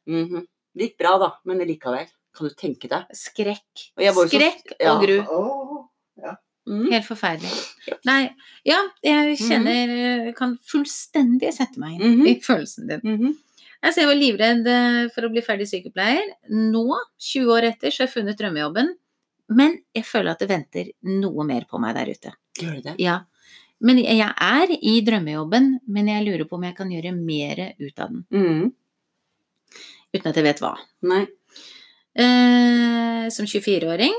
Mhm. 0.07 0.45
Det 0.75 0.89
gikk 0.89 0.97
bra, 0.99 1.17
da, 1.17 1.29
men 1.45 1.57
likevel. 1.65 2.07
Kan 2.35 2.49
du 2.49 2.53
tenke 2.53 2.89
deg? 2.91 3.05
Skrekk. 3.15 3.91
Og 3.97 4.03
jeg 4.03 4.13
var 4.13 4.23
jo 4.23 4.29
så- 4.29 4.37
Skrekk 4.39 4.73
Ja. 4.79 4.93
og 4.93 5.01
gru. 5.03 5.19
Oh, 5.29 5.85
ja. 6.21 6.35
Mhm. 6.67 6.87
Helt 6.91 7.05
forferdelig. 7.05 7.51
Nei, 8.05 8.33
ja, 8.65 8.79
jeg 9.03 9.37
kjenner 9.37 10.33
Kan 10.35 10.57
fullstendig 10.65 11.51
sette 11.53 11.77
meg 11.77 11.99
inn 12.01 12.19
Mhm. 12.19 12.27
i 12.27 12.39
følelsen 12.41 12.87
din. 12.89 13.01
Mhm. 13.03 13.35
Altså, 13.83 14.01
jeg 14.01 14.07
var 14.07 14.15
livredd 14.15 14.67
eh, 14.67 15.09
for 15.13 15.21
å 15.27 15.29
bli 15.31 15.41
ferdig 15.45 15.67
sykepleier. 15.69 16.25
Nå, 16.49 16.97
20 17.19 17.51
år 17.53 17.63
etter, 17.69 17.91
så 17.91 17.99
har 18.03 18.07
jeg 18.07 18.15
funnet 18.15 18.37
drømmejobben. 18.39 18.95
Men 19.49 19.77
jeg 19.93 20.03
føler 20.05 20.31
at 20.31 20.39
det 20.39 20.49
venter 20.49 20.85
noe 21.03 21.43
mer 21.45 21.65
på 21.69 21.79
meg 21.79 21.93
der 21.93 22.07
ute. 22.09 22.33
Gjør 22.57 22.81
det? 22.81 22.95
Ja. 22.99 23.19
Men 23.81 23.97
jeg 23.99 24.17
er 24.41 24.67
i 24.81 25.01
drømmejobben, 25.05 25.79
men 25.87 26.07
jeg 26.07 26.25
lurer 26.25 26.45
på 26.49 26.53
om 26.57 26.63
jeg 26.63 26.75
kan 26.75 26.89
gjøre 26.89 27.13
mer 27.13 27.75
ut 27.79 27.99
av 27.99 28.09
den. 28.09 28.25
Mm. 28.31 28.73
Uten 30.15 30.27
at 30.31 30.35
jeg 30.35 30.43
vet 30.45 30.59
hva. 30.63 30.77
Nei. 31.03 31.27
Eh, 32.15 33.29
som 33.29 33.45
24-åring 33.45 34.13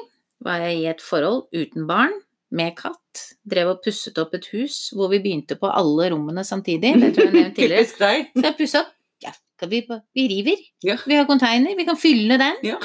var 0.45 0.61
jeg 0.61 0.79
i 0.83 0.87
et 0.91 1.01
forhold 1.01 1.47
uten 1.57 1.87
barn, 1.89 2.13
med 2.55 2.77
katt. 2.79 3.25
Drev 3.49 3.69
og 3.75 3.81
pusset 3.85 4.19
opp 4.23 4.35
et 4.39 4.47
hus 4.53 4.75
hvor 4.95 5.09
vi 5.13 5.19
begynte 5.25 5.55
på 5.59 5.67
alle 5.71 6.05
rommene 6.13 6.43
samtidig. 6.47 6.91
Det 7.03 7.11
tror 7.17 7.25
jeg 7.27 7.33
jeg 7.33 7.41
nevnte 7.41 7.59
tidligere. 7.61 7.85
Typisk 7.87 7.97
deg. 8.03 8.17
Så 8.35 8.45
jeg 8.45 8.57
pusset 8.61 8.81
opp. 8.85 8.91
Ja, 9.25 9.33
vi, 9.71 9.79
vi 10.13 10.23
river. 10.29 10.59
Ja. 10.85 10.97
Vi 11.07 11.15
har 11.17 11.25
container, 11.25 11.77
vi 11.77 11.85
kan 11.89 11.97
fylle 11.97 12.37
den. 12.41 12.55
Ja. 12.67 12.77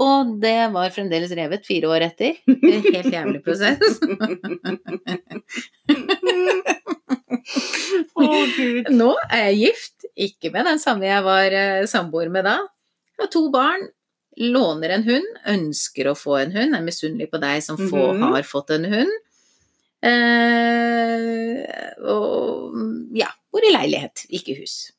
Og 0.00 0.40
det 0.42 0.72
var 0.72 0.90
fremdeles 0.94 1.32
revet 1.36 1.66
fire 1.68 1.88
år 1.92 2.00
etter. 2.08 2.32
En 2.48 2.82
Helt 2.86 3.12
jævlig 3.12 3.42
prosess. 3.44 3.80
oh, 8.16 8.48
Nå 8.94 9.10
er 9.28 9.50
jeg 9.50 9.58
gift, 9.60 10.04
ikke 10.16 10.50
med 10.54 10.64
den 10.72 10.80
samme 10.80 11.04
jeg 11.10 11.22
var 11.26 11.48
eh, 11.52 11.84
samboer 11.90 12.28
med 12.32 12.44
da. 12.48 12.56
Jeg 13.14 13.22
har 13.26 13.30
to 13.30 13.46
barn, 13.52 13.82
låner 14.36 14.90
en 14.90 15.04
hund, 15.06 15.26
ønsker 15.46 16.08
å 16.10 16.16
få 16.18 16.38
en 16.42 16.52
hund, 16.52 16.74
er 16.74 16.82
misunnelig 16.82 17.30
på 17.30 17.40
deg 17.40 17.62
som 17.62 17.76
få, 17.76 18.12
Mhm. 18.14 18.22
har 18.32 18.42
fått 18.42 18.70
en 18.70 18.84
hund. 18.84 19.12
Eh, 20.04 21.64
og 22.04 22.74
ja, 23.16 23.28
bor 23.52 23.64
i 23.64 23.72
leilighet, 23.72 24.26
ikke 24.34 24.56
hus. 24.60 24.90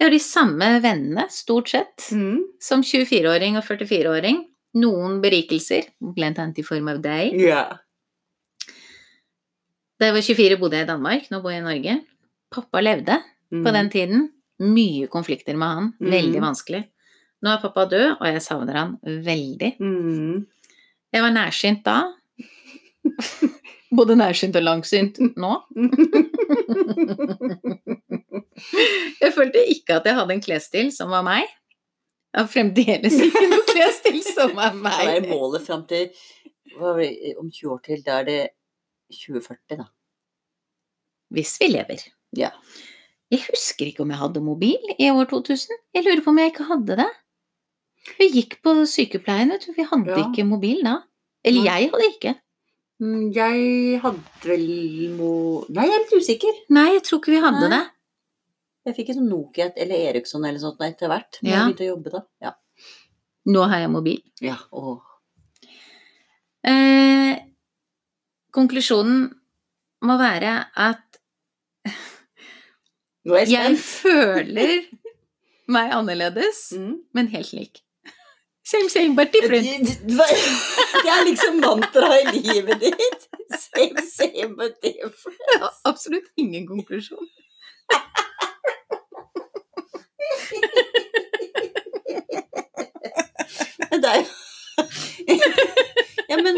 Jeg 0.00 0.08
har 0.08 0.10
de 0.10 0.18
samme 0.18 0.68
vennene, 0.82 1.28
stort 1.30 1.68
sett, 1.70 2.08
mm. 2.12 2.40
som 2.60 2.82
24-åring 2.82 3.56
og 3.60 3.64
44-åring. 3.64 4.40
Noen 4.82 5.20
berikelser, 5.22 5.84
blant 6.00 6.38
annet 6.42 6.58
i 6.58 6.64
form 6.66 6.88
av 6.90 6.98
deg. 7.04 7.32
Yeah. 7.38 7.76
Da 10.00 10.08
jeg 10.08 10.16
var 10.16 10.26
24 10.26 10.58
bodde 10.58 10.80
jeg 10.80 10.88
i 10.88 10.90
Danmark, 10.90 11.28
nå 11.30 11.38
bor 11.44 11.52
jeg 11.54 11.62
i 11.62 11.68
Norge. 11.68 12.00
Pappa 12.50 12.80
levde 12.82 13.20
på 13.52 13.62
Mhm. 13.62 13.72
den 13.72 13.90
tiden. 13.90 14.30
Mye 14.60 15.06
konflikter 15.08 15.54
med 15.56 15.68
han, 15.68 15.94
Mhm. 16.00 16.10
veldig 16.10 16.40
vanskelig. 16.42 16.84
Nå 17.44 17.52
er 17.52 17.60
pappa 17.60 17.84
død, 17.90 18.06
og 18.16 18.26
jeg 18.30 18.42
savner 18.42 18.78
han 18.78 18.92
veldig. 19.04 19.74
Mm. 19.80 20.46
Jeg 21.12 21.22
var 21.22 21.34
nærsynt 21.34 21.84
da. 21.84 21.98
Både 23.98 24.16
nærsynt 24.16 24.56
og 24.56 24.64
langsynt 24.64 25.20
nå. 25.36 25.52
Jeg 29.20 29.32
følte 29.34 29.60
ikke 29.70 29.98
at 29.98 30.06
jeg 30.06 30.14
hadde 30.16 30.34
en 30.36 30.42
klesstil 30.42 30.90
som 30.94 31.10
var 31.10 31.24
meg. 31.26 31.42
Jeg 32.34 32.42
har 32.42 32.50
fremdeles 32.50 33.16
ikke 33.26 33.42
noen 33.50 33.66
klesstil 33.68 34.20
som 34.26 34.58
er 34.62 34.76
Hva 34.84 34.94
er 35.10 35.26
målet 35.26 35.62
fram 35.66 35.84
til 35.90 36.08
det, 36.08 37.34
om 37.38 37.50
20 37.50 37.72
år 37.74 37.80
til? 37.84 38.02
Da 38.06 38.20
er 38.22 38.28
det 38.28 38.40
2040, 39.14 39.78
da. 39.78 39.86
Hvis 41.34 41.56
vi 41.60 41.70
lever. 41.70 42.06
Ja. 42.38 42.50
Jeg 43.32 43.46
husker 43.48 43.90
ikke 43.90 44.02
om 44.04 44.10
jeg 44.12 44.20
hadde 44.20 44.42
mobil 44.44 44.94
i 44.98 45.10
år 45.10 45.30
2000. 45.30 45.78
Jeg 45.94 46.06
lurer 46.06 46.22
på 46.24 46.34
om 46.34 46.40
jeg 46.42 46.52
ikke 46.52 46.68
hadde 46.70 46.98
det. 47.02 47.10
Vi 48.18 48.26
gikk 48.34 48.58
på 48.62 48.74
sykepleien, 48.86 49.48
vet 49.54 49.66
du. 49.66 49.72
Vi 49.76 49.84
hadde 49.88 50.10
Ja. 50.12 50.24
ikke 50.26 50.44
mobil 50.46 50.82
da. 50.84 50.98
Eller 51.44 51.64
jeg 51.64 51.90
hadde 51.90 52.08
ikke. 52.12 52.34
Mm, 53.00 53.32
Jeg 53.34 54.00
hadde 54.00 54.22
vel 54.44 54.66
mo... 55.16 55.64
Nei, 55.68 55.86
jeg 55.88 55.94
er 55.94 56.04
litt 56.04 56.12
usikker. 56.22 56.60
Nei, 56.70 56.92
jeg 56.94 57.02
tror 57.02 57.18
ikke 57.20 57.32
vi 57.34 57.40
hadde 57.42 57.68
Nei. 57.68 57.78
det. 57.78 57.90
Jeg 58.86 58.94
fikk 58.98 59.08
en 59.16 59.28
Nokia 59.28 59.70
eller 59.76 59.96
Eriksson 60.10 60.44
eller 60.44 60.60
sånt 60.60 60.80
etter 60.84 61.08
hvert. 61.08 61.38
Når 61.42 61.50
Ja. 61.50 61.56
jeg 61.56 61.64
begynte 61.74 61.84
å 61.86 61.90
jobbe 61.96 62.10
da. 62.12 62.20
Ja. 62.42 62.52
Nå 63.46 63.64
har 63.68 63.78
jeg 63.80 63.90
mobil. 63.90 64.22
ja. 64.40 64.56
Åh. 64.72 65.00
Eh, 66.64 67.36
konklusjonen 68.52 69.32
må 70.04 70.16
være 70.20 70.66
at 70.76 71.00
Nå 73.24 73.34
er 73.36 73.46
jeg 73.48 73.52
jeg 73.52 73.76
føler 73.80 74.72
meg 75.74 75.92
annerledes, 75.96 76.72
Mm. 76.76 76.98
men 77.14 77.28
helt 77.28 77.52
lik. 77.56 77.80
Same, 78.66 78.88
same, 78.88 79.14
but 79.14 79.32
different. 79.32 79.64
Det 81.04 81.10
er 81.12 81.24
liksom 81.26 81.58
mantraet 81.60 82.30
i 82.34 82.40
livet 82.46 82.80
ditt. 82.80 83.26
Same, 83.60 84.00
same, 84.08 84.54
but 84.56 84.78
different. 84.82 85.70
Absolutt 85.84 86.30
ingen 86.40 86.66
konklusjon. 86.66 87.28
Det 93.90 94.10
er 94.10 94.16
jo 94.18 94.24
Ja, 96.28 96.36
men, 96.36 96.56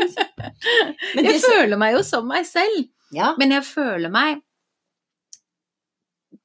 men 1.16 1.24
Jeg 1.26 1.40
føler 1.44 1.76
meg 1.80 1.96
jo 1.96 2.02
som 2.06 2.26
meg 2.28 2.46
selv, 2.48 2.86
Ja. 3.14 3.32
men 3.38 3.52
jeg 3.52 3.64
føler 3.66 4.10
meg 4.12 4.40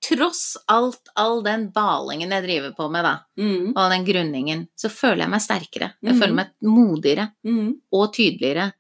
Tross 0.02 0.58
alt, 0.68 1.10
all 1.16 1.44
den 1.46 1.68
balingen 1.76 2.32
jeg 2.34 2.44
driver 2.48 2.72
på 2.76 2.88
med, 2.92 3.04
da, 3.06 3.12
Mm, 3.38 3.74
og 3.78 3.92
den 3.92 4.06
grunningen, 4.06 4.68
så 4.76 4.90
føler 4.90 5.26
jeg 5.28 5.30
meg 5.30 5.42
sterkere. 5.42 5.92
Jeg 6.02 6.16
føler 6.18 6.34
meg 6.40 6.50
modigere 6.66 7.28
mm, 7.46 7.68
og 7.94 8.14
tydeligere, 8.14 8.72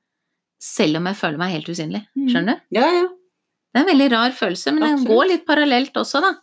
selv 0.61 0.97
om 0.97 1.05
jeg 1.05 1.15
føler 1.19 1.37
meg 1.37 1.51
helt 1.53 1.69
usynlig. 1.69 2.01
Mhm. 2.15 2.29
Skjønner 2.29 2.57
du? 2.57 2.61
ja, 2.79 2.87
ja. 2.91 3.07
Det 3.73 3.79
er 3.79 3.85
en 3.85 3.91
veldig 3.97 4.09
rar 4.11 4.31
følelse, 4.35 4.71
men 4.75 4.81
den 4.83 5.05
går 5.07 5.27
litt 5.29 5.45
parallelt 5.47 5.93
også, 5.95 6.19
da. 6.21 6.33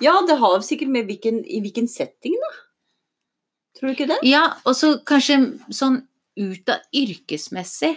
Ja, 0.00 0.12
det 0.28 0.36
har 0.38 0.60
sikkert 0.62 0.88
med 0.94 1.06
hvilken, 1.08 1.40
i 1.44 1.58
hvilken 1.64 1.88
setting, 1.88 2.36
da. 2.38 2.52
Tror 3.78 3.88
du 3.88 3.94
ikke 3.96 4.06
det? 4.12 4.18
Ja, 4.28 4.44
og 4.64 4.76
så 4.78 4.92
kanskje 5.04 5.40
sånn 5.74 6.02
ut 6.38 6.68
av 6.70 6.84
yrkesmessig 6.94 7.96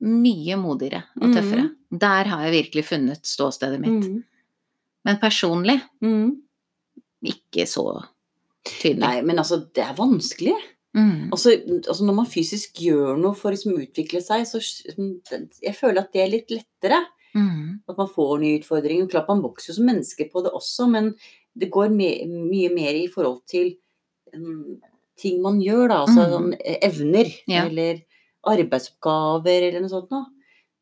mye 0.00 0.56
modigere 0.56 1.02
og 1.20 1.28
Mhm. 1.28 1.34
tøffere. 1.34 1.66
Der 1.98 2.24
har 2.30 2.44
jeg 2.46 2.52
virkelig 2.64 2.84
funnet 2.86 3.22
ståstedet 3.26 3.80
mitt. 3.80 4.24
Mm, 5.08 5.14
Men 5.14 5.20
personlig 5.22 5.78
mm. 6.04 6.26
ikke 7.32 7.64
så 7.68 7.86
tydelig. 8.68 9.00
Nei, 9.00 9.22
men 9.24 9.40
altså, 9.40 9.62
det 9.74 9.84
er 9.84 9.96
vanskelig. 9.96 10.56
Mm. 10.96 11.30
Altså, 11.32 11.54
altså 11.78 12.04
når 12.04 12.16
man 12.16 12.28
fysisk 12.28 12.80
gjør 12.82 13.16
noe 13.20 13.36
for 13.36 13.50
å 13.50 13.54
liksom 13.54 13.78
utvikle 13.80 14.20
seg, 14.24 14.44
så 14.48 14.60
jeg 14.60 15.76
føler 15.76 16.02
at 16.02 16.12
det 16.12 16.24
er 16.24 16.32
litt 16.32 16.52
lettere. 16.52 17.00
Mm. 17.36 17.80
At 17.88 17.98
man 17.98 18.10
får 18.10 18.38
nye 18.42 18.60
utfordringer. 18.60 19.08
Klart 19.10 19.28
man 19.30 19.44
vokser 19.44 19.72
jo 19.72 19.78
som 19.78 19.88
menneske 19.88 20.28
på 20.32 20.44
det 20.44 20.52
også, 20.56 20.88
men 20.92 21.12
det 21.58 21.70
går 21.72 21.92
me 21.94 22.12
mye 22.28 22.70
mer 22.74 22.96
i 22.98 23.08
forhold 23.12 23.42
til 23.50 23.72
um, 24.34 24.78
ting 25.18 25.40
man 25.44 25.60
gjør, 25.62 25.88
da. 25.90 26.02
Altså 26.04 26.24
mm. 26.24 26.34
sånn 26.34 26.52
eh, 26.58 26.78
evner. 26.88 27.32
Ja. 27.50 27.66
Eller 27.66 28.04
arbeidsoppgaver 28.48 29.68
eller 29.68 29.82
noe 29.84 29.92
sånt 29.92 30.12
noe. 30.14 30.28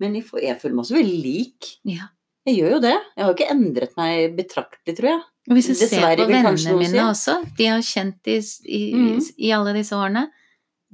Men 0.02 0.18
jeg, 0.18 0.26
får, 0.28 0.42
jeg 0.44 0.60
føler 0.60 0.76
meg 0.76 0.84
også 0.84 0.98
veldig 0.98 1.20
lik. 1.24 1.70
Ja. 1.88 2.10
Jeg 2.46 2.56
gjør 2.60 2.76
jo 2.76 2.80
det. 2.84 2.94
Jeg 3.16 3.24
har 3.24 3.30
jo 3.32 3.36
ikke 3.36 3.50
endret 3.56 3.96
meg 3.98 4.36
betraktelig, 4.36 4.96
tror 4.98 5.08
jeg. 5.10 5.22
Og 5.50 5.54
hvis 5.58 5.66
du 5.70 5.74
ser 5.78 6.02
på 6.18 6.26
vennene 6.26 6.76
mine 6.78 6.90
si. 6.92 6.98
også, 7.02 7.34
de 7.58 7.66
har 7.70 7.82
kjent 7.86 8.30
i, 8.30 8.36
i, 8.66 8.82
mm. 8.94 9.18
i 9.38 9.50
alle 9.54 9.72
disse 9.76 9.94
årene, 9.98 10.26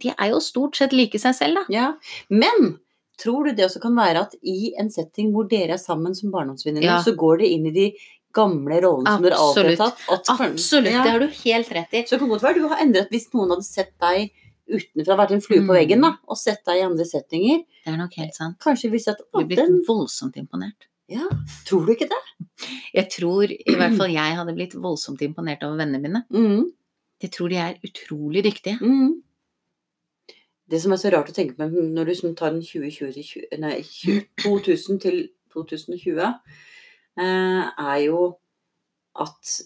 de 0.02 0.12
er 0.16 0.30
jo 0.32 0.40
stort 0.44 0.76
sett 0.80 0.92
like 0.96 1.20
seg 1.20 1.36
selv, 1.36 1.60
da. 1.60 1.64
Ja. 1.72 1.90
Men 2.32 2.78
tror 3.20 3.44
du 3.46 3.52
det 3.56 3.66
også 3.68 3.80
kan 3.84 3.94
være 3.96 4.24
at 4.26 4.34
i 4.42 4.72
en 4.80 4.88
setting 4.90 5.30
hvor 5.34 5.46
dere 5.48 5.76
er 5.76 5.80
sammen 5.80 6.16
som 6.16 6.32
barndomsvenninner, 6.32 6.88
Ja. 6.88 6.98
så 7.04 7.14
går 7.16 7.38
det 7.44 7.50
inn 7.54 7.66
i 7.68 7.74
de 7.76 7.86
gamle 8.34 8.80
rollene 8.82 9.12
som 9.12 9.22
dere 9.26 9.40
alltid 9.44 9.68
har 9.74 9.80
tatt? 9.82 10.06
At 10.16 10.30
Absolutt, 10.40 10.90
Ja. 10.90 11.02
det 11.04 11.12
har 11.12 11.20
du 11.20 11.28
helt 11.44 11.72
rett 11.76 11.92
i. 11.92 12.02
Så 12.04 12.16
det 12.16 12.20
kan 12.24 12.28
godt 12.32 12.42
være 12.42 12.54
du 12.60 12.68
har 12.68 12.80
endret 12.80 13.12
hvis 13.12 13.28
noen 13.34 13.52
hadde 13.52 13.68
sett 13.68 13.92
deg 14.00 14.30
utenfra, 14.72 15.16
vært 15.20 15.32
en 15.36 15.40
flue 15.44 15.60
på 15.60 15.68
Mm. 15.68 15.76
veggen, 15.76 16.00
da, 16.00 16.16
og 16.26 16.36
sett 16.38 16.64
deg 16.64 16.78
i 16.80 16.86
andre 16.86 17.04
settinger. 17.04 17.64
Det 17.84 17.92
er 17.92 17.96
nok 17.98 18.14
helt 18.16 18.34
sant. 18.34 18.56
Kanskje 18.58 18.90
vi 18.90 18.98
sett 18.98 19.18
Du 19.18 19.38
å, 19.40 19.46
blir 19.46 19.56
den 19.60 19.82
voldsomt 19.86 20.36
imponert. 20.40 20.88
Ja, 21.10 21.26
tror 21.66 21.86
du 21.86 21.92
ikke 21.92 22.08
det? 22.08 22.20
Jeg 22.94 23.08
tror 23.10 23.50
i 23.50 23.74
hvert 23.74 23.96
fall 23.98 24.12
jeg 24.14 24.36
hadde 24.38 24.54
blitt 24.54 24.74
voldsomt 24.78 25.20
imponert 25.22 25.62
over 25.66 25.76
vennene 25.82 26.00
mine. 26.02 26.22
Mm, 26.30 26.70
Jeg 27.22 27.30
tror 27.30 27.48
de 27.48 27.56
er 27.56 27.76
utrolig 27.84 28.44
dyktige. 28.44 28.78
mm. 28.80 29.20
Det 30.72 30.80
som 30.80 30.92
er 30.94 30.96
så 30.96 31.10
rart 31.12 31.28
å 31.28 31.34
tenke 31.36 31.56
på 31.58 31.66
når 31.68 32.04
du 32.06 32.10
liksom 32.12 32.34
tar 32.38 32.50
den 32.54 32.62
2020 32.62 33.12
til 33.12 33.24
20, 33.24 33.58
nei, 33.60 33.82
2000 34.40 35.00
til 35.02 35.18
2020, 35.52 36.32
eh, 37.18 37.64
er 37.78 37.98
jo 38.06 38.36
at 39.20 39.58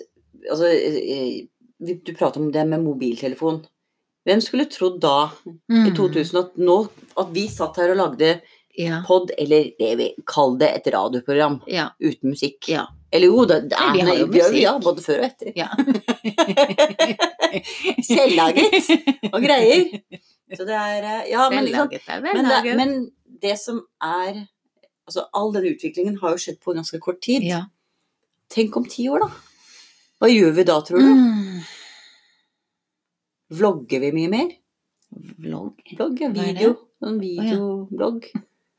Altså, 0.50 0.66
eh, 0.68 1.46
du 1.80 2.12
prater 2.14 2.40
om 2.42 2.50
det 2.52 2.66
med 2.68 2.82
mobiltelefon. 2.84 3.62
Hvem 4.26 4.40
skulle 4.44 4.66
trodd 4.68 4.98
da, 5.00 5.30
i 5.46 5.54
Mm. 5.72 5.94
2000, 5.96 6.36
at 6.38 6.56
nå 6.58 6.88
At 7.16 7.30
vi 7.32 7.46
satt 7.48 7.76
her 7.76 7.90
og 7.94 7.96
lagde 7.96 8.40
Ja. 8.76 9.02
pod, 9.06 9.30
eller 9.38 9.70
det 9.78 9.96
vi 9.96 10.14
kaller 10.28 10.58
det 10.60 10.68
et 10.76 10.86
radioprogram, 10.92 11.60
ja. 11.66 11.88
uten 12.00 12.30
musikk? 12.34 12.68
Ja. 12.68 12.86
Eller 13.10 13.26
jo, 13.30 13.44
det, 13.48 13.60
det 13.70 13.76
er 13.80 13.92
vi 13.94 14.00
har 14.04 14.16
jo 14.20 14.26
musikk. 14.28 14.58
Ja, 14.60 14.78
både 14.82 15.02
før 15.04 15.18
og 15.22 15.26
etter. 15.30 15.52
ja. 15.56 15.68
Selvlaget 18.04 18.90
og 19.30 19.40
greier. 19.40 19.86
Så 20.52 20.64
det 20.68 20.76
er 20.76 21.02
eh, 21.06 21.30
Ja, 21.30 21.48
men? 21.50 21.64
Vellaget 21.64 22.02
er 22.12 22.20
men, 22.22 22.44
det, 22.50 22.76
men 22.76 23.10
det 23.42 23.58
som 23.58 23.80
er 24.02 24.46
Altså, 25.06 25.22
all 25.38 25.52
den 25.54 25.66
utviklingen 25.70 26.16
har 26.18 26.30
jo 26.34 26.38
skjedd 26.42 26.58
på 26.64 26.72
ganske 26.74 26.98
kort 26.98 27.20
tid. 27.22 27.44
Ja. 27.46 27.60
Tenk 28.50 28.74
om 28.76 28.84
ti 28.90 29.06
år, 29.06 29.18
da. 29.22 29.28
Hva 30.18 30.26
gjør 30.32 30.50
vi 30.56 30.64
da, 30.66 30.80
tror 30.82 30.98
du? 30.98 31.06
Mm. 31.14 31.60
Vlogger 33.54 34.00
vi 34.02 34.10
mye 34.16 34.30
mer? 34.32 34.50
Vlogg. 35.38 35.78
Vlogg, 35.94 36.18
ja. 36.24 36.28
Video. 36.34 36.74
Sånn 36.98 37.22
videoblogg. 37.22 38.26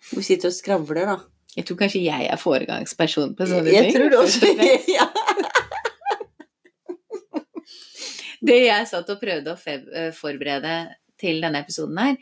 Hvor 0.10 0.22
vi 0.22 0.26
sitter 0.28 0.52
og 0.52 0.56
skravler, 0.56 1.06
da. 1.10 1.18
Jeg 1.58 1.66
tror 1.66 1.78
kanskje 1.80 2.04
jeg 2.06 2.28
er 2.30 2.38
foregangsperson 2.40 3.32
på 3.38 3.48
sånne 3.50 3.72
Jeg 3.74 3.88
ting. 3.88 3.96
tror 3.98 4.10
det 4.14 4.20
også. 4.22 4.52
ja. 4.98 5.08
Det 8.48 8.58
jeg 8.68 8.86
satt 8.88 9.08
og 9.10 9.18
prøvde 9.22 9.54
å 9.56 9.58
eh, 9.74 10.12
forberede 10.16 10.74
til 11.20 11.40
denne 11.42 11.64
episoden 11.64 11.98
her, 11.98 12.20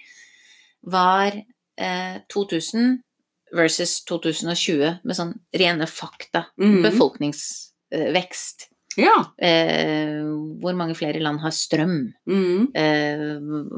var 0.88 1.36
eh, 1.36 2.22
2000 2.32 3.02
versus 3.56 3.98
2020 4.08 5.02
med 5.04 5.18
sånn 5.18 5.34
rene 5.60 5.88
fakta. 5.92 6.46
Mhm. 6.62 6.80
Befolkningsvekst. 6.88 8.70
Ja. 8.98 9.16
Eh, 9.38 10.22
hvor 10.62 10.76
mange 10.78 10.96
flere 10.96 11.20
land 11.20 11.40
har 11.44 11.52
strøm? 11.52 12.14
Mm. 12.28 12.68
Eh, 12.76 13.24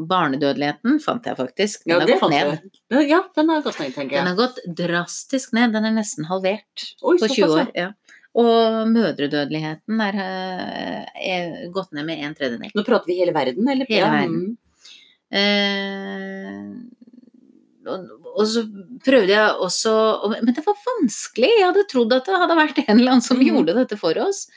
barnedødeligheten 0.09 0.99
fant 1.03 1.25
jeg 1.25 1.37
faktisk. 1.39 1.83
Den 1.85 1.93
Ja, 1.93 1.99
har 1.99 2.07
det 2.07 2.19
gått 2.19 2.29
ned. 2.31 2.71
jeg. 2.91 3.09
Ja, 3.09 3.21
den 3.35 3.49
har 3.49 3.61
gått 3.65 3.79
ned, 3.79 3.93
tenker 3.95 4.17
Den 4.19 4.27
har 4.27 4.35
gått 4.35 4.59
drastisk 4.77 5.53
ned. 5.53 5.73
Den 5.73 5.85
er 5.85 5.91
nesten 5.97 6.25
halvert 6.29 6.85
Oi, 7.03 7.17
på 7.17 7.27
20 7.27 7.49
år. 7.57 7.71
Ja. 7.75 7.91
Og 8.37 8.87
mødredødeligheten 8.93 9.99
er, 10.05 10.15
eh, 10.21 11.05
er 11.33 11.69
gått 11.73 11.91
ned 11.93 12.05
med 12.05 12.19
en 12.23 12.35
tredjedel. 12.35 12.71
Nå 12.75 12.83
prater 12.85 13.07
vi 13.07 13.17
hele 13.19 13.33
verden, 13.33 13.67
eller? 13.67 13.85
Hele 13.89 14.05
verden. 14.11 14.39
mm. 14.45 14.57
Eh, 15.37 16.67
og, 17.87 18.43
så 18.47 18.63
prøvde 19.03 19.31
jeg 19.31 19.55
også 19.63 19.91
Men 20.43 20.53
det 20.55 20.63
var 20.65 20.75
vanskelig. 20.85 21.49
Jeg 21.59 21.65
hadde 21.69 21.85
trodd 21.91 22.13
at 22.15 22.25
det 22.27 22.39
hadde 22.41 22.57
vært 22.59 22.81
en 22.83 22.99
eller 22.99 23.11
annen 23.15 23.21
som 23.25 23.37
Mhm. 23.39 23.47
gjorde 23.49 23.75
dette 23.75 23.97
for 23.99 24.13
oss. 24.19 24.47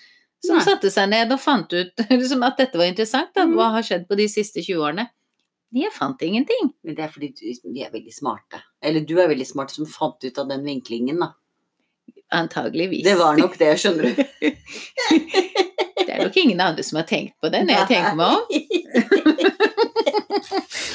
Som 0.40 0.56
Nei. 0.56 0.64
satte 0.64 0.88
seg 0.92 1.10
ned 1.12 1.32
og 1.34 1.40
fant 1.42 1.72
ut 1.74 2.00
liksom, 2.10 2.44
at 2.46 2.60
dette 2.60 2.78
var 2.80 2.88
interessant. 2.88 3.32
Da. 3.36 3.44
Mhm. 3.46 3.56
Hva 3.58 3.70
har 3.76 3.86
skjedd 3.86 4.06
på 4.08 4.16
de 4.20 4.28
siste 4.32 4.62
20 4.64 4.80
årene? 4.86 5.08
Jeg 5.76 5.92
fant 5.94 6.22
ingenting. 6.26 6.72
Men 6.82 6.96
det 6.98 7.04
er 7.04 7.12
fordi 7.12 7.28
vi 7.70 7.84
er 7.84 7.92
veldig 7.92 8.14
smarte. 8.14 8.58
Eller 8.82 9.04
du 9.06 9.14
er 9.20 9.28
veldig 9.30 9.46
smart 9.46 9.70
som 9.70 9.86
fant 9.86 10.18
ut 10.24 10.38
av 10.42 10.48
den 10.50 10.64
vinklingen, 10.66 11.20
da. 11.22 11.30
Antageligvis. 12.34 13.04
Det 13.06 13.14
var 13.18 13.38
nok 13.38 13.54
det, 13.58 13.74
skjønner 13.78 14.10
du. 14.10 14.24
Det 16.00 16.16
er 16.16 16.24
nok 16.24 16.36
ingen 16.40 16.58
andre 16.64 16.82
som 16.82 16.96
har 16.98 17.04
tenkt 17.06 17.36
på 17.38 17.50
det, 17.52 17.60
når 17.68 17.76
jeg 17.76 17.88
tenker 17.92 18.16
meg 18.18 18.32
om. 18.34 19.19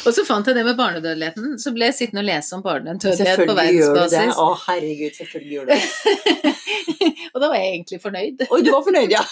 Og 0.05 0.13
så 0.13 0.23
fant 0.27 0.45
jeg 0.47 0.55
det 0.57 0.63
med 0.67 0.77
barnedødeligheten. 0.77 1.55
Så 1.61 1.71
ble 1.73 1.87
jeg 1.89 1.95
sittende 1.97 2.21
og 2.21 2.27
lese 2.29 2.55
om 2.57 2.61
barnedødelighet 2.65 3.39
på 3.41 3.45
Selvfølgelig 3.55 3.77
gjør 3.79 3.93
du 3.93 3.99
det. 3.99 4.05
verdensbasis. 4.05 4.41
Å, 4.41 4.47
herregud, 4.67 5.13
selvfølgelig 5.19 5.55
gjør 5.55 5.65
du 5.65 5.71
det. 5.73 6.55
og 7.33 7.41
da 7.41 7.49
var 7.49 7.55
jeg 7.59 7.71
egentlig 7.73 8.01
fornøyd. 8.03 8.43
Oi, 8.49 8.59
du 8.65 8.71
var 8.75 8.83
fornøyd, 8.89 9.15
ja. 9.15 9.23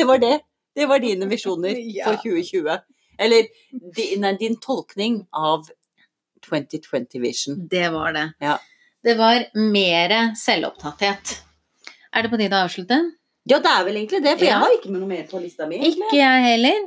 Det 0.00 0.06
var 0.08 0.22
det. 0.22 0.32
Det 0.76 0.88
var 0.90 1.02
dine 1.02 1.28
visjoner 1.30 1.78
for 2.06 2.18
2020. 2.24 2.80
Eller 3.20 3.46
din, 3.98 4.20
nei, 4.24 4.34
din 4.40 4.56
tolkning 4.64 5.20
av 5.36 5.68
2020 6.46 7.20
Vision. 7.20 7.62
Det 7.70 7.88
var 7.92 8.12
det. 8.16 8.26
Ja. 8.40 8.56
Det 9.04 9.14
var 9.18 9.44
mer 9.54 10.14
selvopptatthet. 10.36 11.36
Er 12.16 12.24
det 12.26 12.30
på 12.32 12.38
tide 12.40 12.56
å 12.58 12.64
avslutte? 12.66 12.98
Ja, 13.48 13.58
det 13.62 13.70
er 13.72 13.84
vel 13.86 13.96
egentlig 14.02 14.22
det, 14.24 14.34
for 14.38 14.44
Ja. 14.44 14.56
jeg 14.56 14.62
har 14.64 14.74
ikke 14.76 14.90
noe 14.92 15.06
mer 15.08 15.22
på 15.30 15.40
lista 15.40 15.66
mi. 15.68 15.78
egentlig. 15.78 16.08
Ikke 16.08 16.18
jeg 16.20 16.42
heller. 16.48 16.82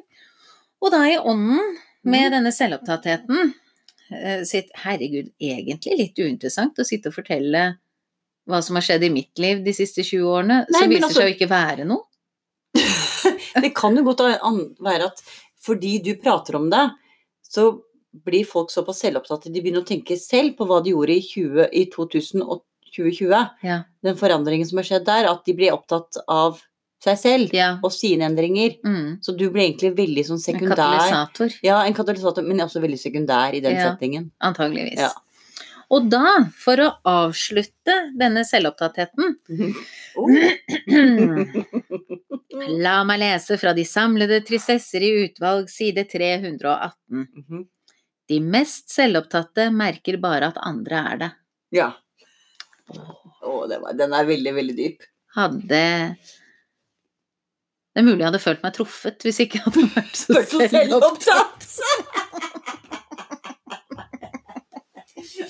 Og 0.83 0.91
da 0.93 0.99
i 1.09 1.15
ånden 1.17 1.77
med 2.03 2.27
Mm. 2.27 2.31
denne 2.37 2.51
selvopptattheten 2.51 3.53
eh, 4.11 4.43
sitt 4.43 4.69
Herregud, 4.83 5.31
egentlig 5.39 5.97
litt 5.97 6.19
uinteressant 6.19 6.77
å 6.79 6.85
sitte 6.85 7.09
og 7.09 7.15
fortelle 7.15 7.77
hva 8.47 8.59
som 8.61 8.75
har 8.75 8.83
skjedd 8.83 9.03
i 9.07 9.09
mitt 9.09 9.39
liv 9.39 9.63
de 9.63 9.71
siste 9.73 10.03
20 10.03 10.25
årene, 10.27 10.65
Nei, 10.69 10.79
som 10.79 10.89
viser 10.89 11.07
altså- 11.07 11.21
seg 11.21 11.29
å 11.29 11.35
ikke 11.37 11.49
være 11.49 11.85
noe. 11.87 12.03
Det 13.63 13.73
kan 13.75 13.95
jo 13.95 14.03
godt 14.03 14.19
være 14.83 15.05
at 15.05 15.21
fordi 15.63 15.97
du 16.03 16.15
prater 16.19 16.57
om 16.57 16.69
det, 16.69 16.89
så 17.47 17.69
blir 18.25 18.43
folk 18.45 18.69
såpass 18.69 18.99
selvopptatte 19.01 19.51
de 19.53 19.61
begynner 19.61 19.81
å 19.81 19.87
tenke 19.87 20.17
selv 20.19 20.57
på 20.57 20.67
hva 20.67 20.81
de 20.83 20.91
gjorde 20.91 21.15
i, 21.15 21.21
20, 21.23 21.69
i 21.71 21.85
2020. 21.89 23.49
Ja. 23.63 23.77
Den 24.03 24.17
forandringen 24.19 24.67
som 24.67 24.77
har 24.81 24.83
skjedd 24.89 25.05
der, 25.07 25.29
at 25.31 25.45
de 25.45 25.53
blir 25.57 25.71
opptatt 25.73 26.19
av 26.27 26.59
seg 27.03 27.17
selv 27.19 27.53
Ja. 27.55 27.73
og 27.83 27.91
sine 27.91 28.23
endringer. 28.29 28.77
Mm. 28.85 29.19
Så 29.23 29.35
du 29.37 29.49
ble 29.51 29.65
egentlig 29.67 29.91
veldig 29.97 30.23
sånn 30.29 30.41
En 30.55 30.69
katalysator, 30.69 31.57
Ja, 31.63 31.81
en 31.83 31.93
katalysator, 31.93 32.45
men 32.47 32.63
også 32.63 32.81
veldig 32.81 32.99
sekundær 33.01 33.53
i 33.53 33.59
den 33.59 33.75
Ja. 33.75 33.91
settingen. 33.91 34.31
antageligvis. 34.41 34.99
Ja. 34.99 35.11
Og 35.91 36.09
da, 36.09 36.45
for 36.57 36.77
å 36.77 36.95
avslutte 37.05 38.17
denne 38.17 38.43
selvopptattheten 38.47 39.35
Oh. 40.15 40.29
La 42.83 43.03
meg 43.03 43.19
lese 43.19 43.57
fra 43.59 43.73
De 43.73 43.83
samlede 43.87 44.39
tristesser 44.45 45.01
i 45.01 45.11
utvalg, 45.25 45.69
side 45.69 46.05
318. 46.09 46.93
Mhm. 47.11 47.65
De 48.29 48.39
mest 48.39 48.89
selvopptatte 48.93 49.67
merker 49.73 50.17
bare 50.21 50.47
at 50.53 50.57
andre 50.63 51.01
er 51.11 51.17
det. 51.17 51.31
Ja. 51.71 51.89
Å, 52.93 53.01
oh, 53.43 53.67
den 53.67 54.13
er 54.13 54.25
veldig, 54.29 54.53
veldig 54.55 54.75
dyp. 54.77 55.01
Hadde 55.35 56.17
Det 57.93 58.01
er 58.01 58.05
mulig 58.07 58.19
jeg 58.23 58.27
hadde 58.31 58.39
følt 58.41 58.63
meg 58.63 58.73
truffet 58.73 59.21
hvis 59.25 59.39
ikke 59.43 59.59
jeg 59.59 59.65
hadde 59.67 59.83
vært 59.95 60.15
så 60.17 60.33
Følt 60.33 60.49
så 60.49 60.57
selvopptatt. 60.73 61.67
selvopptatt. 61.69 62.81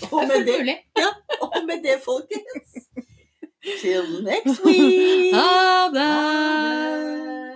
og, 0.13 0.27
med 0.27 0.45
det, 0.47 0.77
ja, 0.99 1.09
og 1.41 1.59
med 1.67 1.79
det, 1.85 1.97
folkens 2.03 2.69
Till 3.79 4.23
next 4.23 4.59
week. 4.65 5.33
Ha 5.33 5.87
det! 5.95 7.52